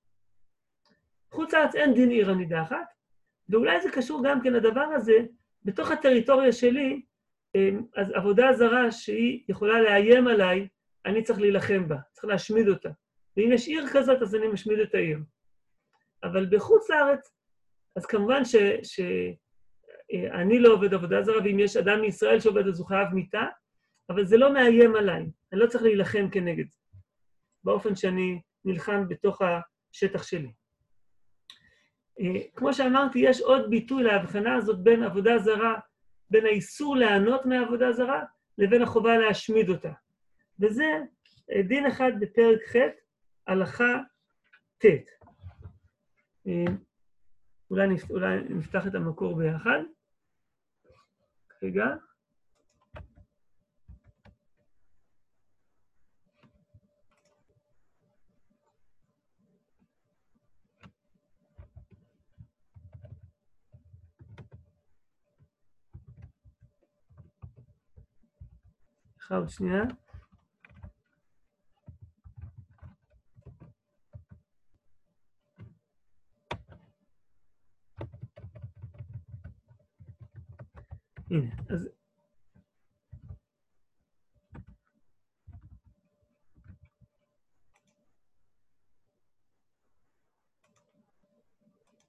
[1.32, 2.94] חוץ לארץ אין דין עיר הנידחת,
[3.50, 5.18] ואולי זה קשור גם כן לדבר הזה,
[5.64, 7.02] בתוך הטריטוריה שלי,
[7.96, 10.68] אז עבודה זרה שהיא יכולה לאיים עליי,
[11.06, 12.90] אני צריך להילחם בה, צריך להשמיד אותה.
[13.38, 15.20] ואם יש עיר כזאת, אז אני משמיד את העיר.
[16.24, 17.35] אבל בחוץ לארץ,
[17.96, 23.08] אז כמובן שאני לא עובד עבודה זרה, ואם יש אדם מישראל שעובד, אז הוא חייב
[23.14, 23.46] מיתה,
[24.10, 26.80] אבל זה לא מאיים עליי, אני לא צריך להילחם כנגד זה,
[27.64, 30.52] באופן שאני נלחם בתוך השטח שלי.
[32.20, 35.76] אה, כמו שאמרתי, יש עוד ביטוי להבחנה הזאת בין עבודה זרה,
[36.30, 38.24] בין האיסור ליהנות מעבודה זרה,
[38.58, 39.92] לבין החובה להשמיד אותה.
[40.60, 40.86] וזה
[41.52, 42.76] אה, דין אחד בפרק ח',
[43.48, 44.00] הלכה
[44.78, 44.86] ט'.
[47.76, 49.80] אולי, אולי נפתח את המקור ביחד.
[51.64, 51.86] רגע.
[69.30, 69.84] עוד שנייה.
[81.36, 81.90] הנה, אז...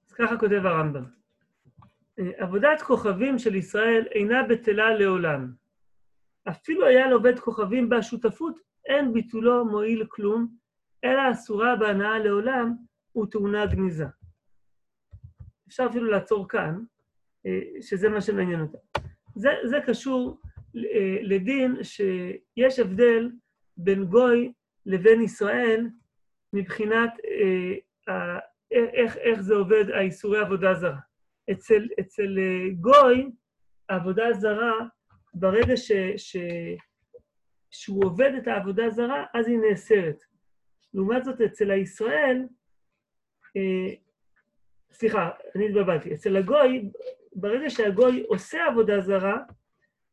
[0.07, 1.03] אז ככה כותב הרמב"ם.
[2.17, 5.53] עבודת כוכבים של ישראל אינה בטלה לעולם.
[6.49, 10.55] אפילו היה לעובד כוכבים בשותפות, אין ביטולו מועיל כלום,
[11.03, 12.75] אלא אסורה בהנאה לעולם
[13.17, 14.05] וטעונה גניזה.
[15.67, 16.83] אפשר אפילו לעצור כאן,
[17.45, 18.77] אה, שזה מה שמעניין אותה.
[19.37, 20.39] זה, זה קשור
[20.75, 23.31] אה, לדין שיש הבדל
[23.77, 24.53] בין גוי
[24.85, 25.89] לבין ישראל
[26.53, 28.39] מבחינת אה,
[28.71, 30.99] איך, איך זה עובד, האיסורי עבודה זרה.
[31.51, 32.37] אצל, אצל
[32.79, 33.31] גוי,
[33.89, 34.73] העבודה זרה
[35.33, 36.37] ברגע ש, ש,
[37.71, 40.23] שהוא עובד את העבודה הזרה, אז היא נאסרת.
[40.93, 42.43] לעומת זאת, אצל הישראל,
[43.57, 43.93] אה,
[44.91, 46.89] סליחה, אני התבלבלתי, אצל הגוי,
[47.37, 49.37] ברגע שהגוי עושה עבודה זרה,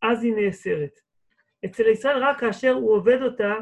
[0.03, 1.01] אז היא נאסרת.
[1.65, 3.55] אצל הישראל, רק כאשר הוא עובד אותה,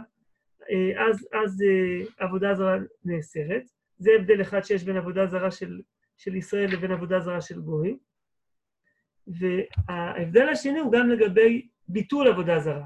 [0.70, 3.62] אה, אז, אז אה, עבודה זרה נאסרת.
[3.98, 5.80] זה הבדל אחד שיש בין עבודה זרה של,
[6.16, 7.98] של ישראל לבין עבודה זרה של גוי.
[9.26, 12.84] וההבדל השני הוא גם לגבי ביטול עבודה זרה.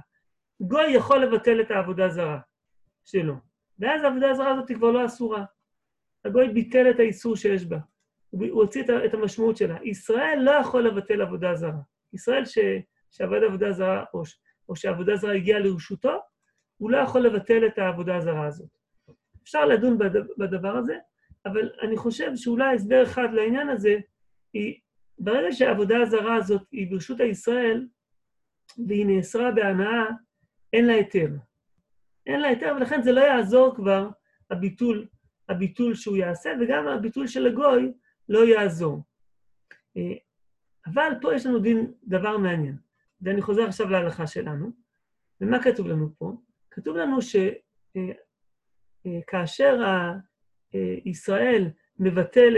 [0.60, 2.38] גוי יכול לבטל את העבודה זרה
[3.04, 3.34] שלו,
[3.78, 5.44] ואז העבודה הזרה הזאת היא כבר לא אסורה.
[6.24, 7.78] הגוי ביטל את האיסור שיש בה,
[8.30, 9.76] הוא הוציא את המשמעות שלה.
[9.82, 11.80] ישראל לא יכול לבטל עבודה זרה.
[12.12, 12.58] ישראל ש,
[13.10, 14.22] שעבד עבודה זרה, או,
[14.68, 16.20] או שהעבודה זרה הגיעה לרשותו,
[16.76, 18.68] הוא לא יכול לבטל את העבודה הזרה הזאת.
[19.42, 19.98] אפשר לדון
[20.38, 20.94] בדבר הזה,
[21.46, 23.96] אבל אני חושב שאולי הסבר אחד לעניין הזה
[24.52, 24.80] היא
[25.18, 27.86] ברגע שהעבודה הזרה הזאת היא ברשות הישראל,
[28.86, 30.04] והיא נאסרה בהנאה,
[30.72, 31.28] אין לה היתר.
[32.26, 34.08] אין לה היתר, ולכן זה לא יעזור כבר,
[34.50, 35.06] הביטול,
[35.48, 37.92] הביטול שהוא יעשה, וגם הביטול של הגוי
[38.28, 39.02] לא יעזור.
[40.86, 42.76] אבל פה יש לנו דין דבר מעניין,
[43.22, 44.70] ואני חוזר עכשיו להלכה שלנו.
[45.40, 46.32] ומה כתוב לנו פה?
[46.70, 47.18] כתוב לנו
[49.06, 49.80] שכאשר
[51.04, 52.54] ישראל מבטל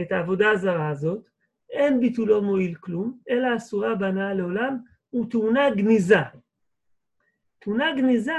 [0.00, 1.28] את העבודה הזרה הזאת,
[1.70, 4.78] אין ביטולו מועיל כלום, אלא אסורה בהנאה לעולם,
[5.14, 6.18] וטעונה גניזה.
[7.58, 8.32] טעונה גניזה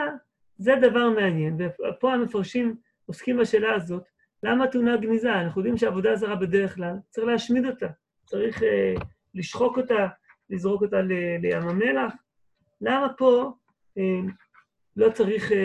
[0.57, 1.57] זה דבר מעניין,
[1.89, 4.03] ופה המפרשים עוסקים בשאלה הזאת,
[4.43, 5.33] למה טעונה גניזה?
[5.33, 7.87] אנחנו יודעים שעבודה זרה בדרך כלל, צריך להשמיד אותה,
[8.25, 10.07] צריך uh, לשחוק אותה,
[10.49, 11.01] לזרוק אותה
[11.41, 12.13] לים המלח.
[12.81, 13.51] למה פה
[13.99, 14.31] uh,
[14.95, 15.55] לא צריך, uh,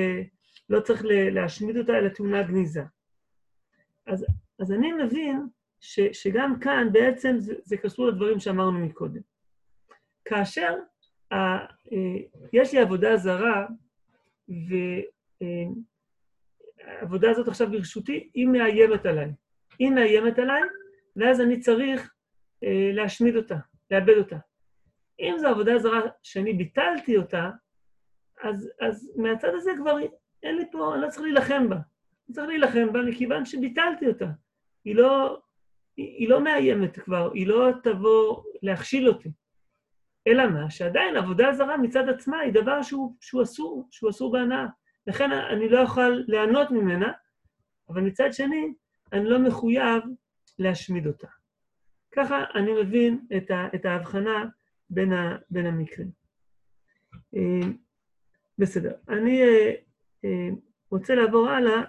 [0.69, 2.83] לא צריך להשמיד אותה, אלא טעונה גניזה?
[4.07, 4.27] אז,
[4.61, 5.47] אז אני מבין
[5.81, 9.21] ש, שגם כאן בעצם זה, זה קשור לדברים שאמרנו מקודם.
[10.25, 10.75] כאשר
[11.33, 11.37] ה,
[12.53, 13.67] יש לי עבודה זרה,
[16.87, 19.33] והעבודה הזאת עכשיו ברשותי, היא מאיימת עליי.
[19.79, 20.63] היא מאיימת עליי,
[21.17, 22.15] ואז אני צריך
[22.65, 23.57] אה, להשמיד אותה,
[23.91, 24.37] לאבד אותה.
[25.21, 27.51] אם זו עבודה זרה שאני ביטלתי אותה,
[28.43, 29.97] אז, אז מהצד הזה כבר
[30.43, 31.77] אין לי פה, אני לא צריך להילחם בה.
[31.77, 34.27] אני צריך להילחם בה מכיוון שביטלתי אותה.
[34.85, 35.41] היא לא,
[35.97, 39.31] היא, היא לא מאיימת כבר, היא לא תבוא להכשיל אותי.
[40.27, 40.71] אלא מה?
[40.71, 44.67] שעדיין עבודה זרה מצד עצמה היא דבר שהוא, שהוא אסור, שהוא אסור בהנאה.
[45.07, 47.13] לכן אני לא יכול ליהנות ממנה,
[47.89, 48.75] אבל מצד שני,
[49.13, 50.03] אני לא מחויב
[50.59, 51.29] להשמיד אותה.
[52.13, 54.45] ככה אני מבין את, ה, את ההבחנה
[54.91, 56.11] בין, ה, בין המקרים.
[57.37, 57.69] אה,
[58.59, 58.93] בסדר.
[59.09, 59.75] אני אה,
[60.25, 60.49] אה,
[60.91, 61.83] רוצה לעבור הלאה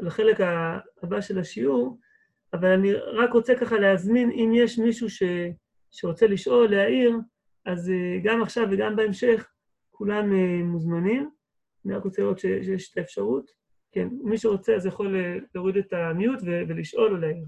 [0.00, 0.40] לחלק
[1.02, 1.98] הבא של השיעור,
[2.52, 5.22] אבל אני רק רוצה ככה להזמין, אם יש מישהו ש...
[5.90, 7.16] שרוצה לשאול, להעיר,
[7.64, 9.50] אז גם עכשיו וגם בהמשך
[9.90, 10.30] כולם
[10.64, 11.30] מוזמנים.
[11.84, 13.50] אני רק רוצה לראות שיש את האפשרות.
[13.92, 17.46] כן, מי שרוצה אז יכול אה, להוריד את המיוט ולשאול או להעיר.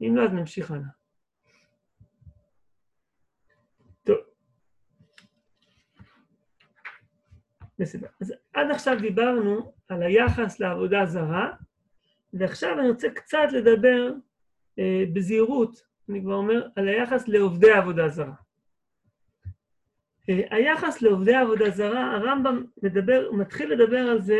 [0.00, 0.88] אם לא, אז נמשיך הלאה.
[4.04, 4.16] טוב.
[7.78, 8.08] בסדר.
[8.20, 11.52] אז עד עכשיו דיברנו על היחס לעבודה זרה,
[12.32, 14.12] ועכשיו אני רוצה קצת לדבר
[14.78, 18.34] אה, בזהירות אני כבר אומר, על היחס לעובדי עבודה זרה.
[20.28, 24.38] היחס לעובדי עבודה זרה, הרמב"ם מדבר, מתחיל לדבר על זה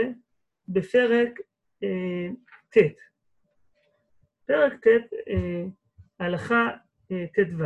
[0.68, 1.40] בפרק
[1.82, 2.28] אה,
[2.70, 2.96] ט'.
[4.46, 4.86] פרק ט',
[5.28, 5.64] אה,
[6.20, 6.68] הלכה
[7.12, 7.64] אה, ט"ו,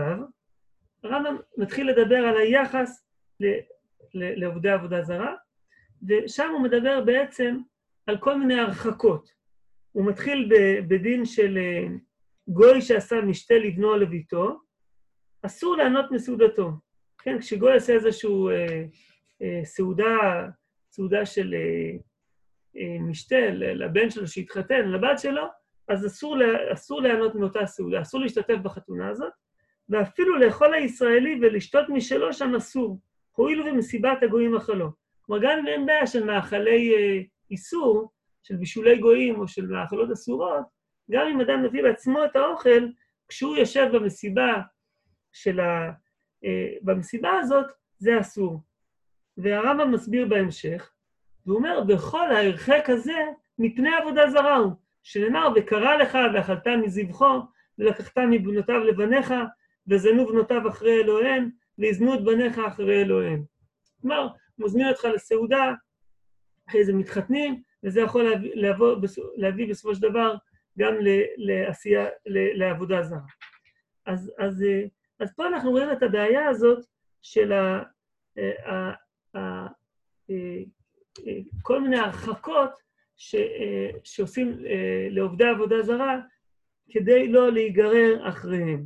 [1.05, 3.05] הרמב"ם מתחיל לדבר על היחס
[3.41, 3.47] ל,
[4.15, 5.35] ל, לעובדי עבודה זרה,
[6.09, 7.59] ושם הוא מדבר בעצם
[8.07, 9.31] על כל מיני הרחקות.
[9.93, 10.53] הוא מתחיל
[10.89, 11.59] בדין של
[12.49, 14.61] גוי שעשה משתה לבנו או לביתו,
[15.43, 16.71] אסור לענות מסעודתו.
[17.23, 18.85] כן, כשגוי עושה איזושהי אה,
[19.43, 20.49] אה, סעודה,
[20.91, 21.97] סעודה של אה,
[22.77, 25.43] אה, משתה לבן שלו שהתחתן, לבת שלו,
[25.89, 26.37] אז אסור,
[26.73, 29.33] אסור לענות מאותה סעודה, אסור להשתתף בחתונה הזאת,
[29.89, 33.01] ואפילו לאכול הישראלי ולשתות משלו שם אסור,
[33.33, 34.91] הואיל ומסיבת הגויים אכלו.
[35.23, 38.11] כלומר, גם אם אין בעיה של מאכלי אה, איסור,
[38.43, 40.65] של בישולי גויים או של מאכלות אסורות,
[41.11, 42.87] גם אם אדם מביא בעצמו את האוכל,
[43.29, 44.53] כשהוא יושב במסיבה
[45.33, 45.93] של ה...
[46.45, 47.67] אה, במסיבה הזאת,
[47.99, 48.61] זה אסור.
[49.37, 50.91] והרמב"ם מסביר בהמשך,
[51.47, 53.19] והוא אומר, בכל ההרחק הזה,
[53.59, 54.73] מפני עבודה זרה הוא,
[55.03, 57.41] שנאמר, וקרא לך ואכלת מזבחו,
[57.79, 59.35] ולקחת מבנותיו לבניך,
[59.89, 63.43] וזנו בנותיו אחרי אלוהיהם, ויזנו את בניך אחרי אלוהיהם.
[64.01, 65.73] כלומר, מזמין אותך לסעודה,
[66.69, 68.87] אחרי זה מתחתנים, וזה יכול להביא, להביא,
[69.37, 70.35] להביא בסופו של דבר
[70.79, 70.95] גם
[71.37, 73.19] לעשייה, לעבודה זרה.
[74.07, 74.85] אז, אז, אה,
[75.21, 76.87] אז פה אנחנו רואים את הבעיה הזאת
[77.23, 77.83] של ה,
[78.39, 78.95] ה, ה,
[79.35, 79.67] ה,
[80.31, 80.63] אה,
[81.63, 82.71] כל מיני הרחקות
[83.17, 84.59] ש, אה, שעושים
[85.11, 86.21] לעובדי עבודה זרה
[86.91, 88.85] כדי לא להיגרר אחריהם.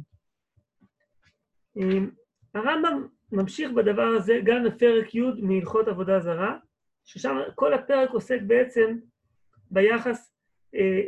[2.54, 6.58] הרמב"ם ממשיך בדבר הזה גם בפרק י' מהלכות עבודה זרה,
[7.04, 8.96] ששם כל הפרק עוסק בעצם
[9.70, 10.32] ביחס
[10.74, 11.00] אה,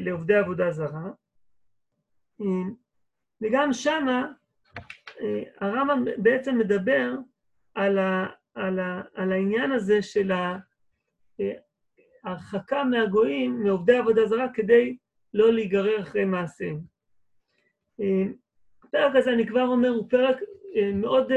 [0.00, 1.10] לעובדי עבודה זרה.
[2.40, 2.46] אה,
[3.42, 4.32] וגם שמה אה,
[5.60, 7.12] הרמב"ם בעצם מדבר
[7.74, 10.32] על, ה, על, ה, על העניין הזה של
[12.24, 14.96] ההרחקה מהגויים, מעובדי עבודה זרה, כדי
[15.34, 16.80] לא להיגרר אחרי מעשיהם.
[18.84, 20.36] הפרק הזה, אני כבר אומר, הוא פרק
[20.94, 21.32] מאוד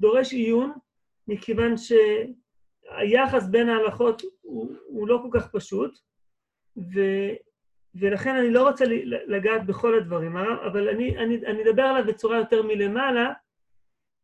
[0.00, 0.72] דורש עיון,
[1.28, 5.98] מכיוון שהיחס בין ההלכות הוא, הוא לא כל כך פשוט,
[6.76, 7.00] ו,
[8.00, 8.84] ולכן אני לא רוצה
[9.26, 13.32] לגעת בכל הדברים, אבל אני, אני, אני אדבר עליו בצורה יותר מלמעלה,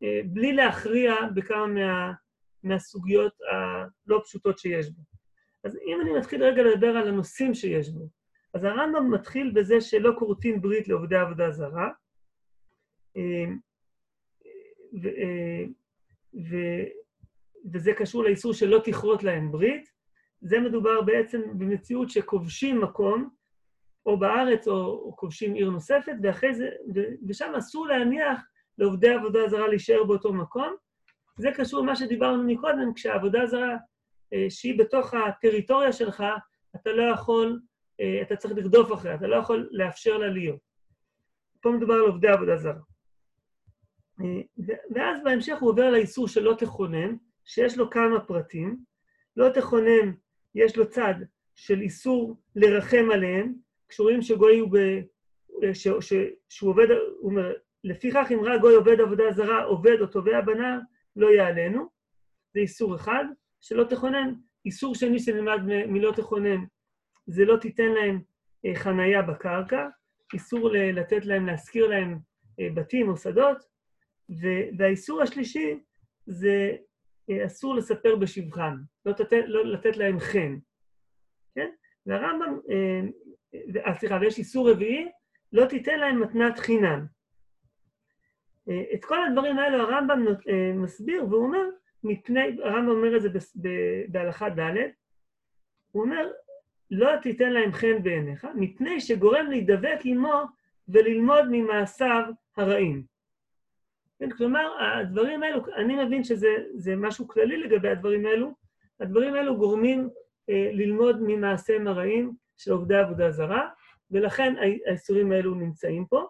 [0.03, 2.11] אה, בלי להכריע בכמה מה,
[2.63, 5.01] מהסוגיות הלא פשוטות שיש בו.
[5.63, 8.09] אז אם אני מתחיל רגע לדבר על הנושאים שיש בו,
[8.53, 11.89] אז הרמב"ם מתחיל בזה שלא כורתים ברית לעובדי עבודה זרה,
[15.03, 15.09] ו,
[16.51, 16.57] ו,
[17.73, 19.89] וזה קשור לאיסור שלא תכרות להם ברית.
[20.41, 23.29] זה מדובר בעצם במציאות שכובשים מקום,
[24.05, 28.41] או בארץ, או, או כובשים עיר נוספת, ואחרי זה, ו, ושם אסור להניח
[28.77, 30.75] לעובדי עבודה זרה להישאר באותו מקום.
[31.37, 33.77] זה קשור למה שדיברנו מקודם, כשהעבודה זרה,
[34.33, 36.23] אה, שהיא בתוך הטריטוריה שלך,
[36.75, 37.61] אתה לא יכול,
[38.01, 40.59] אה, אתה צריך לרדוף אחריה, אתה לא יכול לאפשר לה להיות.
[41.61, 42.81] פה מדובר על עובדי עבודה זרה.
[44.21, 44.41] אה,
[44.95, 47.15] ואז בהמשך הוא עובר לאיסור של לא תכונן,
[47.45, 48.77] שיש לו כמה פרטים.
[49.37, 50.13] לא תכונן,
[50.55, 51.13] יש לו צד
[51.55, 53.53] של איסור לרחם עליהם,
[53.89, 54.77] כשרואים שגוי הוא ב...
[55.73, 55.87] ש...
[55.99, 56.13] ש...
[56.49, 56.87] שהוא עובד,
[57.19, 60.79] הוא אומר, לפיכך אם ראה גוי עובד עבודה זרה, עובד או תובע בנער,
[61.15, 61.89] לא יעלנו.
[62.53, 63.25] זה איסור אחד,
[63.61, 64.33] שלא תכונן.
[64.65, 65.93] איסור שני שנלמד מ...
[65.93, 66.65] מלא תכונן,
[67.27, 68.21] זה לא תיתן להם
[68.65, 69.87] אה, חנייה בקרקע,
[70.33, 72.19] איסור לתת להם, להשכיר להם
[72.59, 73.57] אה, בתים או שדות,
[74.77, 75.79] והאיסור השלישי
[76.25, 76.75] זה
[77.29, 80.57] אה, אסור לספר בשבחם, לא, תת, לא לתת להם חן,
[81.55, 81.69] כן?
[82.05, 83.01] והרמב"ם, אה,
[83.99, 85.07] סליחה, ויש איסור רביעי,
[85.53, 87.05] לא תיתן להם מתנת חינם.
[88.69, 90.25] אה, את כל הדברים האלו הרמב"ם
[90.83, 91.63] מסביר, והוא אומר,
[92.03, 93.29] מפני, הרמב"ם אומר את זה
[94.07, 94.89] בהלכה ד',
[95.91, 96.31] הוא אומר,
[96.91, 100.43] לא תיתן להם חן בעיניך, מפני שגורם להידבק עמו
[100.87, 102.23] וללמוד ממעשיו
[102.57, 103.03] הרעים.
[104.19, 108.51] כן, כלומר, הדברים האלו, אני מבין שזה משהו כללי לגבי הדברים האלו,
[108.99, 110.09] הדברים האלו גורמים
[110.49, 113.69] אה, ללמוד ממעשיהם הרעים של עובדי עבודה זרה,
[114.11, 114.55] ולכן
[114.87, 116.25] האיסורים האלו נמצאים פה.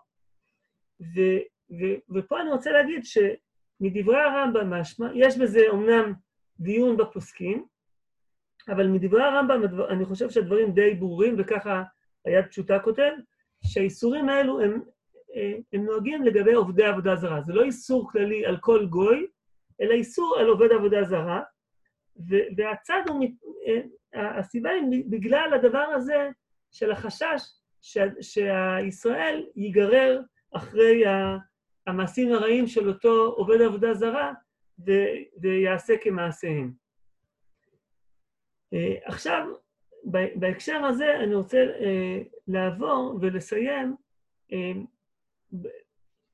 [1.02, 1.20] ו,
[1.72, 1.84] ו,
[2.16, 6.14] ופה אני רוצה להגיד שמדברי הרמב"ם משמע, יש בזה אומנם
[6.60, 7.66] דיון בפוסקים,
[8.70, 11.84] אבל מדברי הרמב"ם אני חושב שהדברים די ברורים, וככה
[12.26, 13.12] היד פשוטה כותב,
[13.66, 14.82] שהאיסורים האלו הם
[15.74, 17.42] הם נוהגים לגבי עובדי עבודה זרה.
[17.42, 19.28] זה לא איסור כללי על כל גוי,
[19.82, 21.42] אלא איסור על עובד עבודה זרה,
[22.58, 23.26] והצד הוא,
[24.16, 26.30] הסיבה היא בגלל הדבר הזה
[26.72, 27.42] של החשש
[28.22, 31.04] שישראל ייגרר אחרי
[31.88, 34.34] המעשים הרעים של אותו עובד עבודה זרה
[35.42, 36.74] ויעשה כמעשיהם.
[38.74, 39.48] אה, עכשיו,
[40.36, 43.96] בהקשר הזה אני רוצה אה, לעבור ולסיים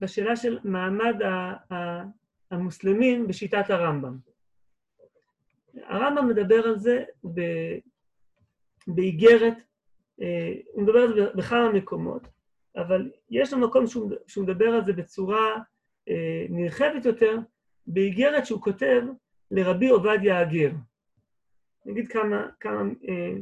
[0.01, 1.15] בשאלה של מעמד
[2.51, 4.30] המוסלמים בשיטת הרמב"ם.
[5.83, 7.03] הרמב"ם מדבר על זה
[8.87, 9.53] באיגרת,
[10.21, 12.27] אה, הוא מדבר על זה בכמה מקומות,
[12.75, 13.87] אבל יש לו מקום
[14.27, 15.55] שהוא מדבר על זה בצורה
[16.09, 17.37] אה, נרחבת יותר,
[17.87, 19.01] באיגרת שהוא כותב
[19.51, 20.71] לרבי עובדיה הגר.
[21.85, 23.33] נגיד כמה, כמה אה,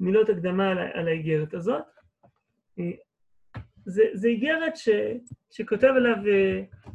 [0.00, 1.82] מילות הקדמה על האיגרת הזאת.
[3.86, 4.72] זה, איגרת
[5.50, 6.16] שכותב עליו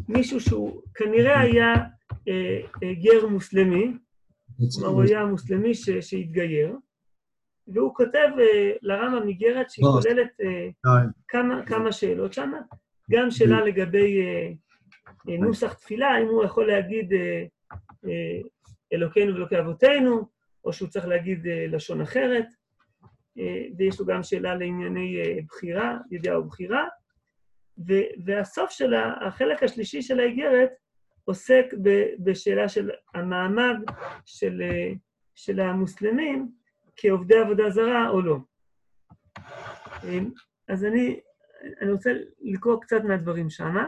[0.08, 1.74] מישהו שהוא כנראה היה
[3.02, 3.94] גר מוסלמי,
[4.86, 6.76] הוא היה מוסלמי ש, שהתגייר,
[7.68, 10.70] והוא כותב אה, לרמב"ם איגרת שהיא כוללת אה,
[11.28, 12.52] כמה, כמה שאלות שם,
[13.12, 14.52] גם שאלה לגבי אה,
[15.30, 17.44] אה, נוסח תפילה, אם הוא יכול להגיד אה,
[18.06, 18.42] אה,
[18.94, 20.28] אלוקינו ואלוקי אבותינו,
[20.66, 22.46] או שהוא צריך להגיד אה, לשון אחרת.
[23.40, 26.88] אה, ויש לו גם שאלה לענייני אה, בחירה, ידיעה ובחירה.
[28.26, 30.70] והסוף של החלק השלישי של האיגרת
[31.30, 31.66] עוסק
[32.20, 33.76] בשאלה של המעמד
[34.26, 34.92] של, אה,
[35.36, 36.52] של המוסלמים
[36.96, 38.38] כעובדי עבודה זרה או לא.
[40.68, 41.20] אז אני,
[41.82, 42.12] אני רוצה
[42.42, 43.86] לקרוא קצת מהדברים שמה.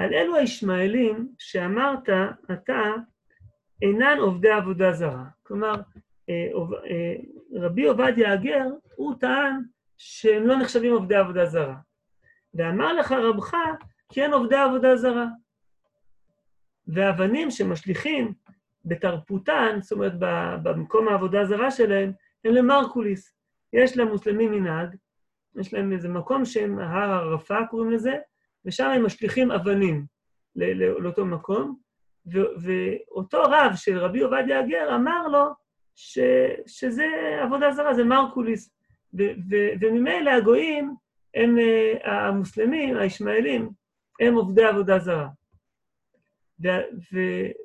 [0.00, 2.08] על אלו הישמעאלים שאמרת
[2.52, 2.82] אתה
[3.82, 5.24] אינן עובדי עבודה זרה.
[5.42, 5.74] כלומר,
[6.28, 6.48] אה,
[6.90, 7.14] אה,
[7.52, 9.62] רבי עובדיה הגר, הוא טען
[9.96, 11.76] שהם לא נחשבים עובדי עבודה זרה.
[12.54, 13.54] ואמר לך רבך,
[14.08, 15.26] כי אין עובדי עבודה זרה.
[16.88, 18.32] ואבנים שמשליכים
[18.84, 20.12] בתרפותן, זאת אומרת,
[20.62, 22.12] במקום העבודה הזרה שלהם,
[22.44, 23.34] הם למרקוליס.
[23.72, 24.96] יש למוסלמים מנהג
[25.56, 28.18] יש להם איזה מקום שהם, הר ערפה קוראים לזה,
[28.64, 30.06] ושם הם משליכים אבנים
[31.00, 31.76] לאותו מקום,
[32.32, 35.44] ו- ואותו רב של רבי עובדיה הגר אמר לו
[35.96, 36.18] ש-
[36.66, 37.06] שזה
[37.42, 38.70] עבודה זרה, זה מרקוליס,
[39.80, 40.94] וממילא הגויים
[41.34, 43.70] הם, uh, המוסלמים, הישמעאלים,
[44.20, 45.28] הם עובדי עבודה זרה.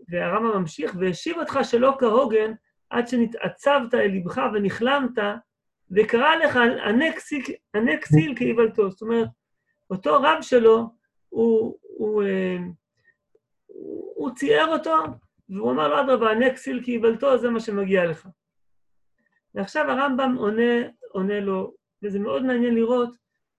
[0.09, 2.51] והרמב"ם ממשיך, והשיב אותך שלא כהוגן
[2.89, 5.17] עד שנתעצבת אל לבך ונכלמת
[5.91, 6.59] וקרא לך
[7.73, 8.89] ענה כסיל כאיוולתו.
[8.89, 9.27] זאת אומרת,
[9.89, 10.89] אותו רב שלו,
[11.29, 12.57] הוא, הוא, אה,
[13.65, 14.95] הוא, הוא צייר אותו,
[15.49, 18.27] והוא אמר לו, אדרבה, ענה כסיל כאיוולתו, זה מה שמגיע לך.
[19.55, 21.73] ועכשיו הרמב"ם עונה, עונה לו,
[22.03, 23.09] וזה מאוד מעניין לראות,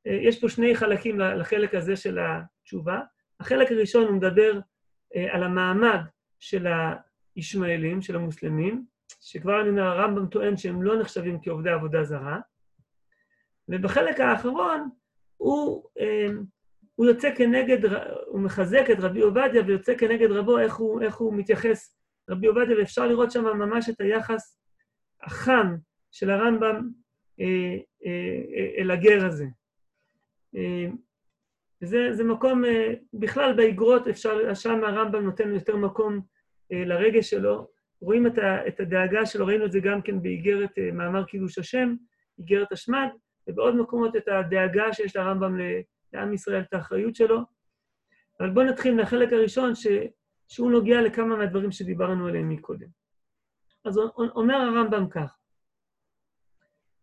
[0.07, 3.01] אה, יש פה שני חלקים לחלק הזה של התשובה.
[3.41, 4.61] החלק הראשון הוא מדבר
[5.16, 6.01] אה, על המעמד
[6.41, 6.66] של
[7.37, 8.85] הישמעאלים, של המוסלמים,
[9.20, 12.39] שכבר אני אומר, הרמב"ם טוען שהם לא נחשבים כעובדי עבודה זרה,
[13.68, 14.89] ובחלק האחרון
[15.37, 16.26] הוא, אה,
[16.95, 17.78] הוא יוצא כנגד,
[18.26, 21.97] הוא מחזק את רבי עובדיה ויוצא כנגד רבו, איך הוא, איך הוא מתייחס.
[22.30, 24.59] רבי עובדיה, ואפשר לראות שם ממש את היחס
[25.22, 25.76] החם
[26.12, 26.89] של הרמב"ם
[27.41, 27.76] אה,
[28.07, 29.47] אה, אל הגר הזה.
[31.80, 32.62] זה, זה מקום,
[33.14, 36.20] בכלל באגרות אפשר, שם הרמב"ם נותן יותר מקום
[36.70, 37.68] לרגש שלו,
[38.01, 38.26] רואים
[38.66, 41.95] את הדאגה שלו, ראינו את זה גם כן באיגרת מאמר קידוש השם,
[42.39, 43.09] איגרת השמד,
[43.49, 45.59] ובעוד מקומות את הדאגה שיש לרמב"ם
[46.12, 47.40] לעם ישראל, את האחריות שלו.
[48.40, 49.86] אבל בואו נתחיל מהחלק הראשון, ש,
[50.49, 52.88] שהוא נוגע לכמה מהדברים שדיברנו עליהם מקודם.
[53.84, 55.38] אז אומר הרמב"ם כך,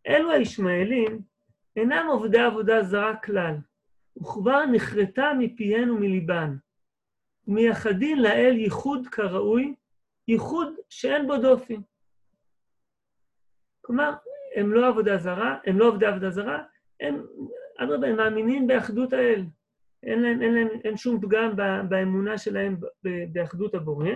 [0.08, 1.22] אלו הישמעאלים
[1.76, 3.56] אינם עובדי עבודה זרה כלל,
[4.18, 6.56] וכבר נחרטה מפיהן ומליבן,
[7.48, 9.76] ומייחדין לאל ייחוד כראוי,
[10.28, 11.78] ייחוד שאין בו דופי.
[13.82, 14.14] כלומר,
[14.56, 16.64] הם לא עבודה זרה, הם לא עובדי עבודה זרה,
[17.00, 17.26] הם,
[17.78, 19.46] אדרבה, הם מאמינים באחדות האל.
[20.04, 21.56] אין להם, אין להם, אין שום פגם
[21.90, 22.78] באמונה שלהם
[23.32, 24.10] באחדות הבורא.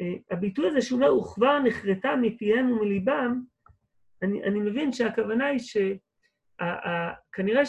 [0.00, 3.42] אה, הביטוי הזה שהוא אומר, וכבר נחרטה מפיהם ומליבם,
[4.22, 5.60] אני, אני מבין שהכוונה היא
[6.58, 7.66] שכנראה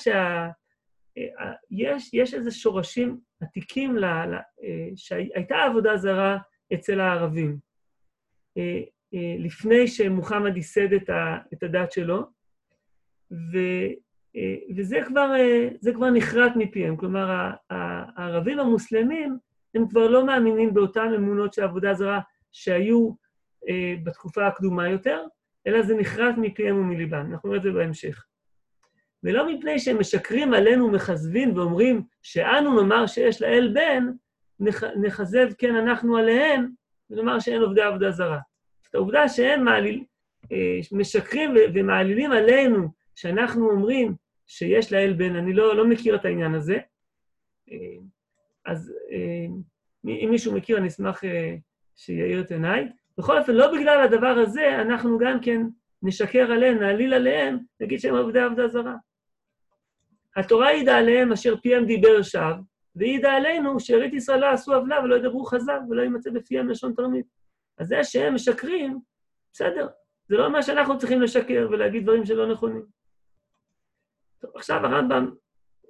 [1.99, 6.37] שיש איזה שורשים עתיקים ל, ל, אה, שהייתה עבודה זרה
[6.73, 7.57] אצל הערבים.
[9.13, 12.23] אה, לפני שמוחמד ייסד את, ה, את הדת שלו,
[13.31, 13.57] ו,
[14.35, 16.97] אה, וזה כבר, אה, כבר נחרט מפיהם.
[16.97, 19.37] כלומר, הערבים המוסלמים,
[19.75, 22.19] הם כבר לא מאמינים באותן אמונות של עבודה זרה
[22.51, 23.21] שהיו
[24.03, 25.23] בתקופה הקדומה יותר,
[25.67, 27.31] אלא זה נחרט מפיהם ומליבם.
[27.31, 28.25] אנחנו נראה את זה בהמשך.
[29.23, 34.07] ולא מפני שהם משקרים עלינו מכזבים ואומרים שאנו נאמר שיש לאל בן,
[35.01, 36.71] נכזב כן אנחנו עליהם,
[37.09, 38.39] ונאמר שאין עובדי עבודה זרה.
[38.91, 40.03] את העובדה שהם מעליל,
[40.51, 44.13] אה, משקרים ומעלילים עלינו, שאנחנו אומרים
[44.47, 46.77] שיש לאל בן, אני לא, לא מכיר את העניין הזה.
[47.71, 47.77] אה,
[48.65, 49.45] אז אה,
[50.05, 51.23] אם מישהו מכיר, אני אשמח
[51.95, 52.87] שיאיר את עיניי.
[53.17, 55.61] בכל אופן, לא בגלל הדבר הזה, אנחנו גם כן
[56.03, 58.95] נשקר עליהם, נעליל עליהם, נגיד שהם עובדי עבודה זרה.
[60.35, 62.53] התורה העידה עליהם אשר פיהם דיבר שווא,
[62.95, 67.40] והעידה עלינו שארית ישראל לא עשו עוולה ולא ידברו חז"ל ולא יימצא בפיהם לשון תרמית.
[67.77, 68.99] אז זה שהם משקרים,
[69.53, 69.87] בסדר,
[70.27, 72.85] זה לא אומר שאנחנו צריכים לשקר ולהגיד דברים שלא נכונים.
[74.39, 75.31] טוב, עכשיו הרמב"ם,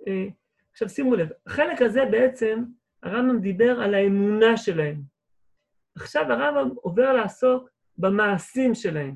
[0.07, 0.27] אה,
[0.71, 2.63] עכשיו שימו לב, החלק הזה בעצם,
[3.03, 5.01] הרמב"ם דיבר על האמונה שלהם.
[5.95, 9.15] עכשיו הרמב"ם עובר לעסוק במעשים שלהם.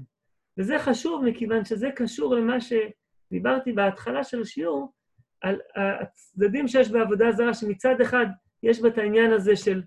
[0.57, 4.93] וזה חשוב מכיוון שזה קשור למה שדיברתי בהתחלה של השיעור,
[5.41, 8.25] על הצדדים שיש בעבודה זרה, שמצד אחד
[8.63, 9.83] יש בה את העניין הזה של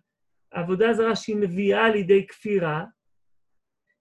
[0.50, 2.84] עבודה זרה שהיא מביאה לידי כפירה,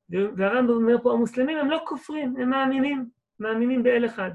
[0.10, 4.32] והרמב"ם אומר פה, המוסלמים הם לא כופרים, הם מאמינים, מאמינים באל אחד.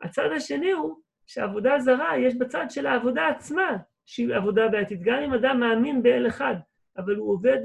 [0.00, 0.96] הצד השני הוא
[1.26, 3.76] שעבודה זרה, יש בצד של העבודה עצמה,
[4.06, 5.02] שהיא עבודה בעתיד.
[5.02, 6.54] גם אם אדם מאמין באל אחד,
[6.96, 7.58] אבל הוא עובד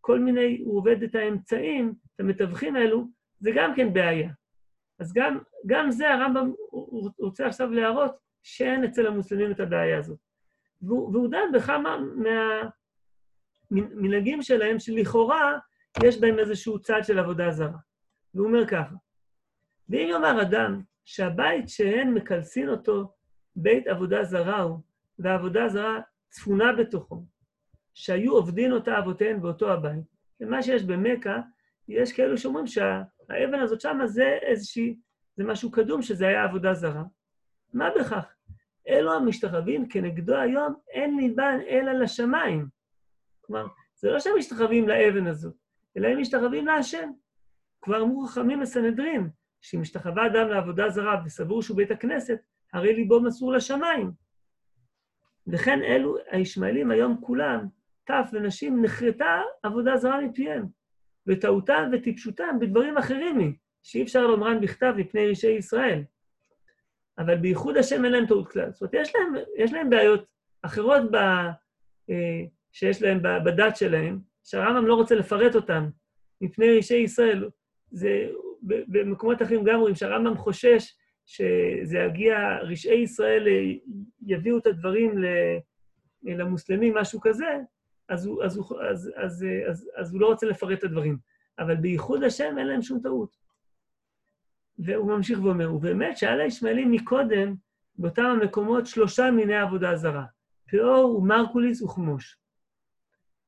[0.00, 3.06] כל מיני, הוא עובד את האמצעים, את המתווכים האלו,
[3.38, 4.30] זה גם כן בעיה.
[4.98, 6.52] אז גם, גם זה הרמב"ם
[7.18, 10.18] רוצה עכשיו להראות שאין אצל המוסלמים את הבעיה הזאת.
[10.82, 12.68] והוא, והוא דן בכמה מה,
[13.70, 15.58] מנהגים שלהם שלכאורה
[16.02, 17.78] יש בהם איזשהו צד של עבודה זרה.
[18.34, 18.94] והוא אומר ככה,
[19.88, 23.12] ואם יאמר אדם שהבית שהן מקלסין אותו
[23.56, 24.78] בית עבודה זרה הוא,
[25.18, 27.24] והעבודה זרה צפונה בתוכו,
[27.94, 30.04] שהיו עובדין אותה אבותיהן באותו הבית.
[30.40, 31.40] ומה שיש במכה,
[31.88, 34.96] יש כאלו שאומרים שהאבן הזאת שמה זה איזושהי,
[35.36, 37.02] זה משהו קדום, שזה היה עבודה זרה.
[37.72, 38.34] מה בכך?
[38.88, 42.79] אלו המשתחווים כנגדו היום, אין ליבן אלא לשמיים.
[43.50, 45.54] כלומר, זה לא שהם משתחווים לאבן הזאת,
[45.96, 47.10] אלא הם משתחווים להשם.
[47.82, 49.28] כבר אמרו חכמים בסנהדרין,
[49.60, 52.38] שאם משתחווה אדם לעבודה זרה וסבור שהוא בית הכנסת,
[52.72, 54.10] הרי ליבו מסור לשמיים.
[55.46, 57.66] וכן אלו הישמעאלים היום כולם,
[58.04, 60.66] טף ונשים, נחרטה עבודה זרה מפיהם,
[61.26, 66.02] וטעותם וטיפשותם בדברים אחרים היא, שאי אפשר לומרן בכתב מפני רשעי ישראל.
[67.18, 68.72] אבל בייחוד השם אין להם טעות כלל.
[68.72, 70.26] זאת אומרת, יש להם, יש להם בעיות
[70.62, 71.16] אחרות ב,
[72.10, 75.88] אה, שיש להם בדת שלהם, שהרמב"ם לא רוצה לפרט אותם
[76.40, 77.48] מפני רשעי ישראל.
[77.90, 78.28] זה,
[78.62, 80.94] במקומות אחרים גם רואים שהרמב"ם חושש
[81.26, 83.46] שזה יגיע, רשעי ישראל
[84.26, 85.14] יביאו את הדברים
[86.22, 87.58] למוסלמים, משהו כזה,
[88.08, 91.18] אז הוא, אז, הוא, אז, אז, אז, אז הוא לא רוצה לפרט את הדברים.
[91.58, 93.36] אבל בייחוד השם אין להם שום טעות.
[94.78, 97.54] והוא ממשיך ואומר, ובאמת שאל הישמעאלים מקודם,
[97.98, 100.24] באותם המקומות, שלושה מיני עבודה זרה,
[100.70, 102.36] פאור ומרקוליס וכמוש.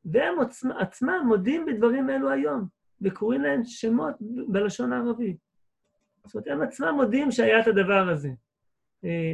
[0.05, 0.35] והם
[0.79, 2.69] עצמם, מודים בדברים אלו היום,
[3.01, 4.15] וקוראים להם שמות
[4.49, 5.37] בלשון הערבית.
[6.25, 8.31] זאת אומרת, הם עצמם מודים שהיה את הדבר הזה.
[9.05, 9.33] אה,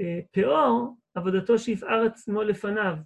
[0.00, 2.96] אה, פאור, עבודתו שיפער עצמו לפניו,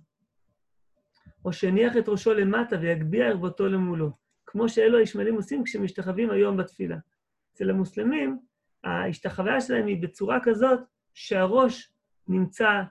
[1.45, 4.11] או שהניח את ראשו למטה ויגביה ערוותו למולו,
[4.47, 6.97] כמו שאלו הישמעאלים עושים כשמשתחווים היום בתפילה.
[7.53, 8.39] אצל המוסלמים,
[8.85, 10.81] ההשתחוויה שלהם היא בצורה כזאת
[11.15, 11.93] שהראש
[12.29, 12.83] נמצא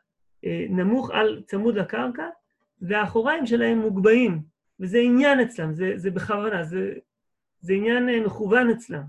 [0.45, 2.29] אה, נמוך על צמוד לקרקע,
[2.81, 4.41] והאחוריים שלהם מוגבהים,
[4.79, 6.93] וזה עניין אצלם, זה, זה בכוונה, זה,
[7.59, 9.03] זה עניין אה, מכוון אצלם.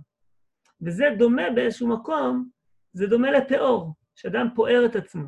[0.83, 2.49] וזה דומה באיזשהו מקום,
[2.93, 5.25] זה דומה לפאור, שאדם פוער את עצמו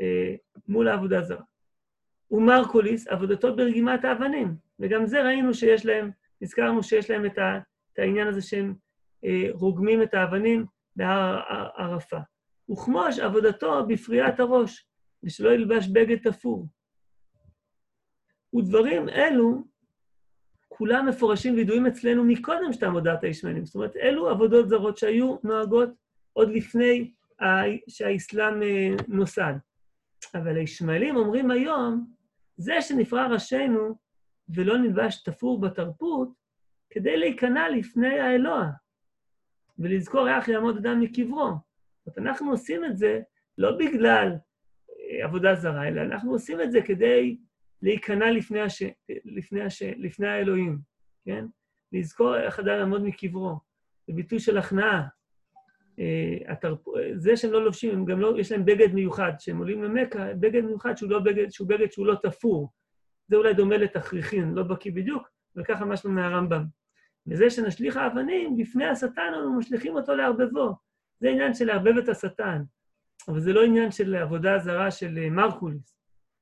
[0.00, 0.34] אה,
[0.68, 1.42] מול העבודה הזרה.
[2.30, 6.10] ומרקוליס, עבודתו ברגימת האבנים, וגם זה ראינו שיש להם,
[6.42, 7.58] הזכרנו שיש להם את, ה,
[7.92, 8.74] את העניין הזה שהם
[9.24, 10.66] אה, רוגמים את האבנים
[10.96, 11.40] בהר
[11.76, 12.18] ערפה.
[12.70, 14.86] וכמוש עבודתו בפריעת הראש,
[15.22, 16.66] ושלא ילבש בגד תפור.
[18.54, 19.64] ודברים אלו,
[20.68, 23.64] כולם מפורשים וידועים אצלנו מקודם שתעמודת הישמעאלים.
[23.64, 25.88] זאת אומרת, אלו עבודות זרות שהיו נוהגות
[26.32, 27.12] עוד לפני
[27.88, 29.54] שהאסלאם אה, נוסד.
[30.34, 32.06] אבל הישמעאלים אומרים היום,
[32.56, 33.94] זה שנפרע ראשינו
[34.48, 36.28] ולא נלבש תפור בתרפות,
[36.90, 38.70] כדי להיכנע לפני האלוה,
[39.78, 41.50] ולזכור איך יעמוד אדם מקברו.
[42.06, 43.20] זאת אומרת, אנחנו עושים את זה
[43.58, 44.32] לא בגלל
[44.90, 47.36] אה, עבודה זרה, אלא אנחנו עושים את זה כדי
[47.82, 48.82] להיכנע לפני, הש...
[49.24, 49.82] לפני, הש...
[49.82, 50.78] לפני האלוהים,
[51.24, 51.44] כן?
[51.92, 53.58] לזכור איך אדם יעמוד מקברו.
[54.06, 55.06] זה ביטוי של הכנעה.
[55.98, 56.78] אה, התרפ...
[57.14, 59.32] זה שהם לא לובשים, הם גם לא, יש להם בגד מיוחד.
[59.38, 62.72] כשהם עולים למכה, בגד מיוחד שהוא, לא בגד, שהוא בגד שהוא לא תפור.
[63.28, 66.64] זה אולי דומה לתכריכין, לא בקיא בדיוק, וככה משהו מהרמב"ם.
[67.26, 70.74] וזה שנשליך האבנים, בפני השטן אנחנו משליכים אותו לערבבו.
[71.20, 72.62] זה עניין של לערבב את השטן,
[73.28, 75.93] אבל זה לא עניין של עבודה זרה של אה, מרקוליס.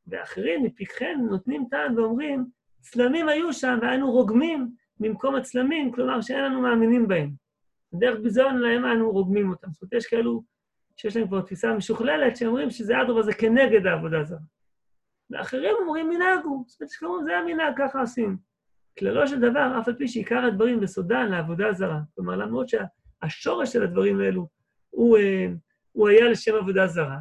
[0.07, 2.47] ואחרים מפיקחן נותנים טעם ואומרים,
[2.81, 7.31] צלמים היו שם והיינו רוגמים במקום הצלמים, כלומר שאין לנו מאמינים בהם.
[7.95, 9.69] דרך ביזיון להם אנו רוגמים אותם.
[9.71, 10.43] זאת אומרת, יש כאלו
[10.97, 14.39] שיש להם כבר תפיסה משוכללת, שאומרים שזה אדרבה זה כנגד העבודה הזרה.
[15.31, 18.37] ואחרים אומרים מנהגו, זאת אומרת, שקוראים, זה המנהג, ככה עושים.
[18.99, 22.01] כללו של דבר, אף על פי שעיקר הדברים בסודן לעבודה הזרה.
[22.15, 24.49] כלומר, למרות שהשורש של הדברים האלו
[24.91, 25.47] הוא, אה,
[25.93, 27.19] הוא היה לשם עבודה זרה,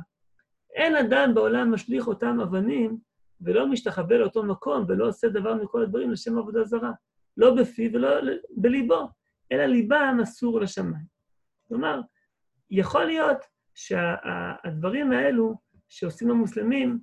[0.75, 2.97] אין אדם בעולם משליך אותם אבנים
[3.41, 6.91] ולא משתחווה לאותו מקום ולא עושה דבר מכל הדברים לשם עבודה זרה.
[7.37, 8.09] לא בפיו ולא
[8.57, 9.09] בליבו,
[9.51, 11.05] אלא ליבם אסור לשמיים.
[11.67, 12.01] כלומר,
[12.71, 13.37] יכול להיות
[13.75, 15.55] שהדברים האלו
[15.89, 16.99] שעושים המוסלמים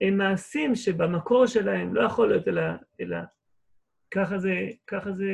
[0.00, 2.62] הם מעשים שבמקור שלהם לא יכול להיות אלא,
[3.00, 3.16] אלא
[4.10, 4.54] ככה זה,
[4.86, 5.30] ככה זה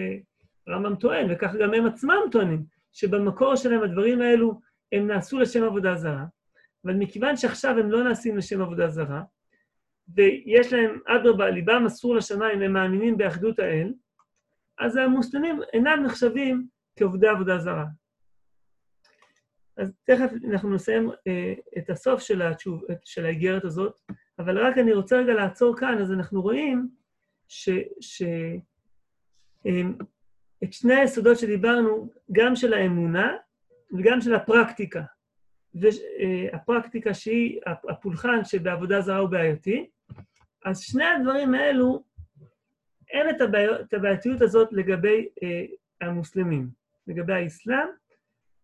[0.68, 4.60] רמב"ם טוען, וככה גם הם עצמם טוענים, שבמקור שלהם הדברים האלו
[4.92, 6.24] הם נעשו לשם עבודה זרה,
[6.84, 9.22] אבל מכיוון שעכשיו הם לא נעשים לשם עבודה זרה,
[10.08, 13.92] ויש להם, אדרבה, ליבם אסור לשמיים, הם מאמינים באחדות האל,
[14.78, 16.66] אז המוסלמים אינם נחשבים
[16.96, 17.84] כעובדי עבודה זרה.
[19.76, 24.00] אז תכף אנחנו נסיים אה, את הסוף של, התשוב, של האיגרת הזאת,
[24.38, 26.88] אבל רק אני רוצה רגע לעצור כאן, אז אנחנו רואים
[27.48, 27.68] ש...
[28.00, 28.22] ש
[29.66, 29.82] אה,
[30.64, 33.36] את שני היסודות שדיברנו, גם של האמונה
[33.98, 35.02] וגם של הפרקטיקה.
[35.74, 39.86] והפרקטיקה שהיא הפולחן שבעבודה זרה הוא בעייתי,
[40.64, 42.04] אז שני הדברים האלו,
[43.10, 45.64] אין את, הבעיות, את הבעייתיות הזאת לגבי אה,
[46.00, 46.68] המוסלמים.
[47.06, 47.88] לגבי האסלאם,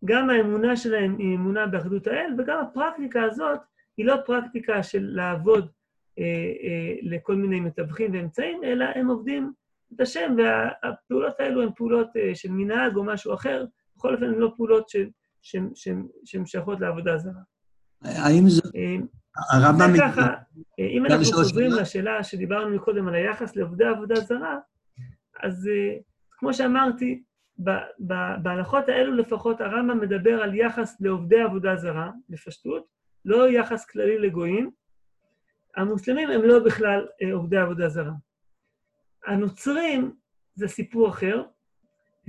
[0.05, 3.59] גם האמונה שלהם היא אמונה באחדות האל, וגם הפרקטיקה הזאת
[3.97, 5.71] היא לא פרקטיקה של לעבוד
[6.19, 6.23] אה,
[6.63, 9.53] אה, לכל מיני מתווכים ואמצעים, אלא הם עובדים
[9.95, 14.39] את השם, והפעולות האלו הן פעולות אה, של מנהג או משהו אחר, בכל אופן הן
[14.39, 15.09] לא פעולות של
[15.41, 17.41] שהן שייכות לעבודה זרה.
[18.01, 18.61] האם זה...
[18.75, 18.95] אה,
[19.51, 19.91] הרמב"ם...
[19.91, 20.27] זה ככה,
[20.79, 24.57] אה, אם אנחנו חוזרים לשאלה שדיברנו קודם על היחס לעובדי עבודה זרה,
[25.43, 25.97] אז אה,
[26.31, 27.23] כמו שאמרתי,
[28.43, 32.85] בהלכות האלו לפחות הרמב"ם מדבר על יחס לעובדי עבודה זרה, בפשטות,
[33.25, 34.71] לא יחס כללי לגויים.
[35.77, 38.11] המוסלמים הם לא בכלל עובדי עבודה זרה.
[39.27, 40.15] הנוצרים
[40.55, 41.43] זה סיפור אחר.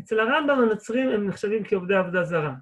[0.01, 2.55] אצל הרמב"ם הנוצרים הם נחשבים כעובדי עבודה זרה.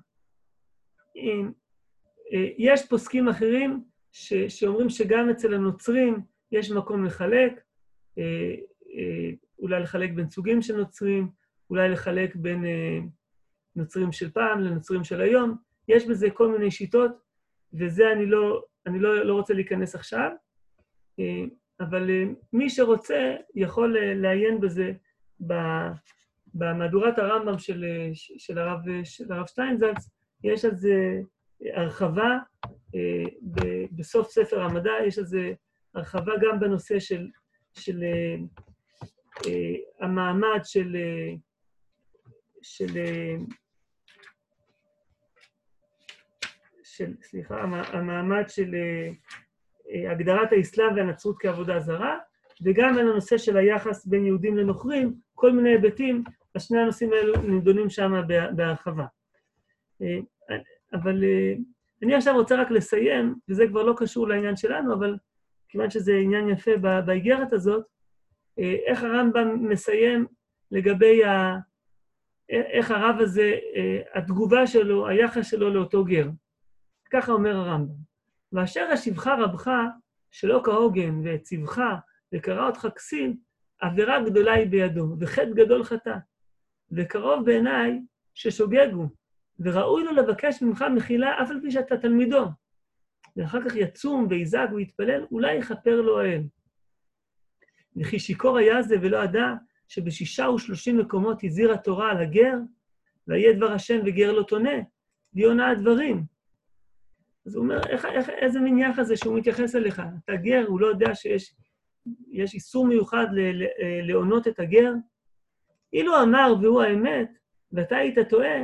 [2.33, 6.21] אה, יש פוסקים אחרים ש, שאומרים שגם אצל הנוצרים
[6.53, 7.61] יש מקום לחלק,
[8.19, 8.55] אה,
[8.95, 11.29] אה, אולי לחלק בין סוגים של נוצרים,
[11.71, 12.65] אולי לחלק בין
[13.77, 15.57] לנוצרים של פעם, לנוצרים של היום.
[15.89, 17.11] יש בזה כל מיני שיטות,
[17.73, 20.31] וזה אני לא, אני לא, לא רוצה להיכנס עכשיו,
[21.81, 22.11] אבל
[22.53, 24.93] מי שרוצה יכול לעיין בזה
[26.55, 28.81] במהדורת הרמב"ם של, של, הרב,
[29.31, 30.11] הרב שטיינזלץ,
[30.45, 31.21] יש על זה
[31.75, 32.39] הרחבה,
[33.93, 35.53] בסוף ספר המדע יש על זה
[35.95, 37.27] הרחבה גם בנושא של,
[37.75, 38.03] של
[40.01, 40.97] המעמד של,
[42.63, 42.99] של
[46.99, 47.61] של, סליחה,
[47.93, 49.11] המעמד של אה,
[49.91, 52.19] אה, הגדרת האסלאם והנצרות כעבודה זרה,
[52.65, 56.25] וגם על הנושא של היחס בין יהודים לנוכרים, כל מיני היבטים,
[56.55, 58.13] אז שני הנושאים האלו נדונים שם
[58.57, 59.05] בהרחבה.
[60.03, 60.57] אה,
[60.93, 61.25] אבל
[62.03, 65.17] אני עכשיו רוצה רק לסיים, וזה כבר לא קשור לעניין שלנו, אבל
[65.69, 66.71] כיוון שזה עניין יפה
[67.07, 67.85] באיגרת הזאת,
[68.59, 70.27] איך הרמב"ם מסיים
[70.71, 71.57] לגבי ה...
[72.49, 73.55] איך הרב הזה,
[74.15, 76.29] התגובה שלו, היחס שלו לאותו גר.
[77.11, 77.95] ככה אומר הרמב"ם.
[78.53, 79.71] ואשר השיבך רבך
[80.31, 81.81] שלא כהוגן והציבך
[82.35, 83.37] וקרא אותך כסיל,
[83.81, 86.17] עבירה גדולה היא בידו, וחטא גדול חטא.
[86.93, 88.01] וקרוב בעיניי
[88.35, 89.09] ששוגגו,
[89.61, 92.45] וראוי לו לבקש ממך מחילה אף על פי שאתה תלמידו.
[93.37, 96.43] ואחר כך יצום ויזעק ויתפלל, אולי יכפר לו האל.
[97.97, 99.47] וכי שיכור היה זה ולא ידע
[99.89, 102.55] שבשישה ושלושים מקומות הזהיר התורה על הגר,
[103.27, 104.79] ויהיה דבר השם וגר לא תונה,
[105.35, 106.25] והיא עונה הדברים.
[107.47, 110.03] אז הוא אומר, איך, איך, איזה מין יחס זה שהוא מתייחס אליך?
[110.25, 111.55] אתה גר, הוא לא יודע שיש
[112.31, 113.27] יש איסור מיוחד
[114.03, 114.93] לעונות את הגר?
[115.93, 117.39] אילו אמר והוא האמת,
[117.73, 118.59] ואתה היית טועה,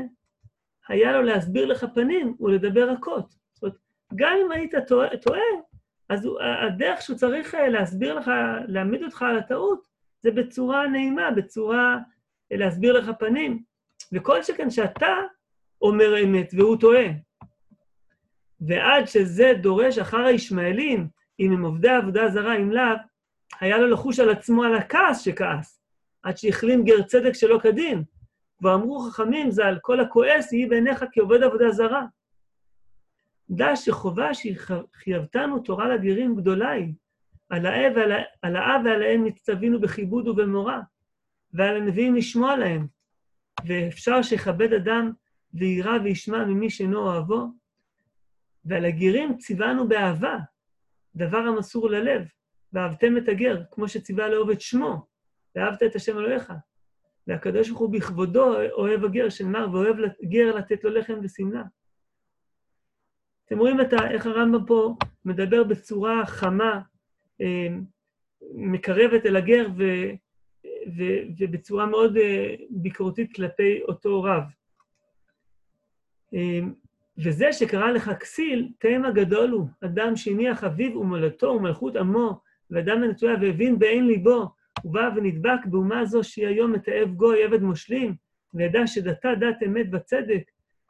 [0.89, 3.35] היה לו להסביר לך פנים ולדבר רכות.
[3.55, 3.77] זאת אומרת,
[4.15, 5.41] גם אם היית טועה, טועה
[6.09, 6.29] אז
[6.67, 8.31] הדרך שהוא צריך אה, להסביר לך,
[8.69, 9.87] להעמיד אותך על הטעות,
[10.23, 11.99] זה בצורה נעימה, בצורה
[12.53, 13.63] אה, להסביר לך פנים.
[14.13, 15.17] וכל שכן שאתה
[15.83, 17.07] אומר אמת והוא טועה,
[18.61, 21.09] ועד שזה דורש אחר הישמעאלים,
[21.41, 22.97] אם הם עובדי עבודה זרה, אם לאו,
[23.61, 25.81] היה לו לחוש על עצמו על הכעס שכעס,
[26.23, 28.05] עד שהחלים גר צדק שלא כדין.
[28.59, 32.07] כבר אמרו חכמים ז"ל, כל הכועס יהי בעיניך כעובד עבודה זרה.
[33.51, 36.95] דע שחובה שחייבתנו תורה לגרים גדולה היא,
[37.49, 40.77] על האב ועל, על האב ועל האם נצטווינו בכיבוד ובמורא,
[41.53, 42.87] ועל הנביאים לשמוע להם,
[43.67, 45.13] ואפשר שיכבד אדם
[45.55, 47.47] ויירא וישמע ממי שאינו אוהבו,
[48.65, 50.39] ועל הגרים ציוונו באהבה,
[51.17, 52.27] דבר המסור ללב,
[52.73, 55.07] ואהבתם את הגר, כמו שציווה לאהוב את שמו,
[55.57, 56.53] ואהבת את השם אלוהיך.
[57.27, 61.63] והקדוש ברוך הוא בכבודו אוהב הגר, שנאמר, ואוהב גר לתת לו לחם ושמלה.
[63.47, 64.95] אתם רואים את ה, איך הרמב"ם פה
[65.25, 66.81] מדבר בצורה חמה,
[67.41, 67.69] אה,
[68.55, 69.83] מקרבת אל הגר, ו,
[70.97, 71.03] ו,
[71.39, 74.43] ובצורה מאוד אה, ביקורתית כלפי אותו רב.
[76.35, 76.61] אה,
[77.19, 83.35] וזה שקרא לך כסיל, תאם הגדול הוא, אדם שהניח אביו ומולדתו ומלכות עמו, ואדם מנטויה
[83.41, 84.55] והבין בעין ליבו,
[84.85, 88.15] ובא ונדבק באומה זו שהיא היום מתעב גוי עבד מושלים,
[88.55, 90.43] וידע שדתה דת אמת וצדק,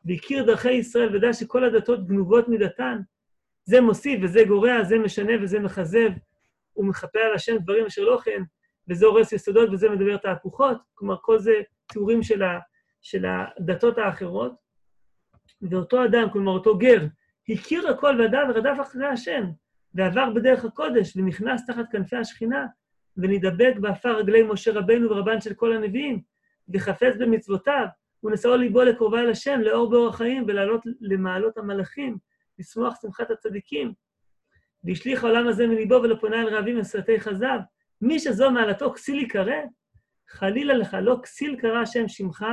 [0.05, 3.01] והכיר דרכי ישראל, וידע שכל הדתות גנובות מדתן.
[3.64, 6.11] זה מוסיף וזה גורע, זה משנה וזה מכזב,
[6.72, 8.42] הוא מכפה על השם דברים אשר לא כן,
[8.88, 10.78] וזה הורס יסודות וזה מדבר תהפוכות.
[10.95, 11.53] כלומר, כל זה
[11.86, 12.59] תיאורים של, ה,
[13.03, 14.53] של הדתות האחרות.
[15.62, 17.07] ואותו אדם, כלומר אותו גר,
[17.49, 19.45] הכיר הכל וידע ורדף אחרי השם,
[19.95, 22.66] ועבר בדרך הקודש, ונכנס תחת כנפי השכינה,
[23.16, 26.22] ונדבק באפר רגלי משה רבנו ורבן של כל הנביאים,
[26.74, 27.86] וחפץ במצוותיו,
[28.24, 32.18] ונשאו ליבו לקרובה אל השם, לאור באור החיים, ולעלות למעלות המלאכים,
[32.58, 33.92] לשמוח שמחת הצדיקים.
[34.84, 37.58] והשליך העולם הזה מליבו ולפונה אל רעבים וסרטי חזב.
[38.00, 39.56] מי שזו מעלתו כסיל יקרא,
[40.28, 42.46] חלילה לך, לא כסיל קרא השם שמך,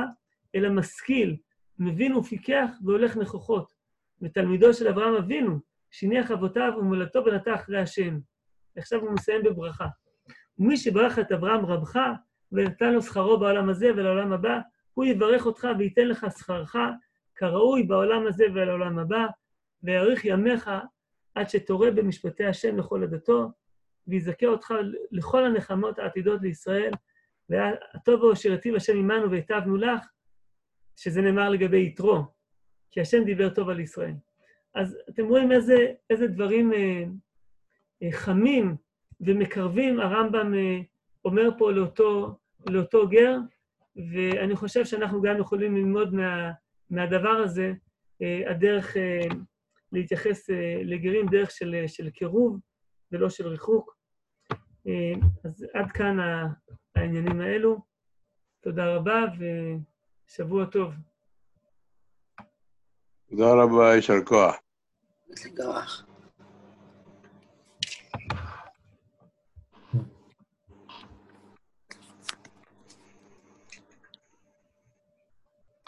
[0.54, 1.36] אלא משכיל,
[1.78, 3.72] מבין ופיקח והולך נכוחות.
[4.22, 5.58] ותלמידו של אברהם אבינו,
[5.90, 8.18] שהניח אבותיו ומולדתו ונטע אחרי השם.
[8.76, 9.86] עכשיו הוא מסיים בברכה.
[10.58, 11.98] ומי שברך את אברהם רבך,
[12.52, 14.58] ונתן לו שכרו בעולם הזה ולעולם הבא,
[14.94, 16.76] הוא יברך אותך וייתן לך שכרך
[17.34, 19.26] כראוי בעולם הזה ולעולם הבא,
[19.82, 20.70] ויאריך ימיך
[21.34, 23.50] עד שתורה במשפטי השם לכל עדתו,
[24.06, 24.74] ויזכה אותך
[25.12, 26.92] לכל הנחמות העתידות לישראל,
[27.48, 30.08] והטוב הוא אשר יטיב השם עמנו והיטבנו לך,
[30.96, 32.24] שזה נאמר לגבי יתרו,
[32.90, 34.14] כי השם דיבר טוב על ישראל.
[34.74, 37.04] אז אתם רואים איזה, איזה דברים אה,
[38.02, 38.76] אה, חמים
[39.22, 40.78] ומקרבים הרמב"ם אה,
[41.24, 42.38] אומר פה לאותו,
[42.70, 43.36] לאותו גר,
[44.12, 46.50] ואני חושב שאנחנו גם יכולים ללמוד מה,
[46.90, 47.72] מהדבר הזה,
[48.22, 49.26] אה, הדרך אה,
[49.92, 50.50] להתייחס
[50.84, 52.58] לגרים, דרך של, של קירוב
[53.12, 53.96] ולא של ריחוק.
[55.44, 56.16] אז עד כאן
[56.94, 57.78] העניינים האלו.
[58.60, 59.44] תודה רבה, ו...
[60.36, 60.94] שבוע טוב.
[63.30, 64.56] תודה רבה, יישר כוח.
[65.44, 66.11] להתראות.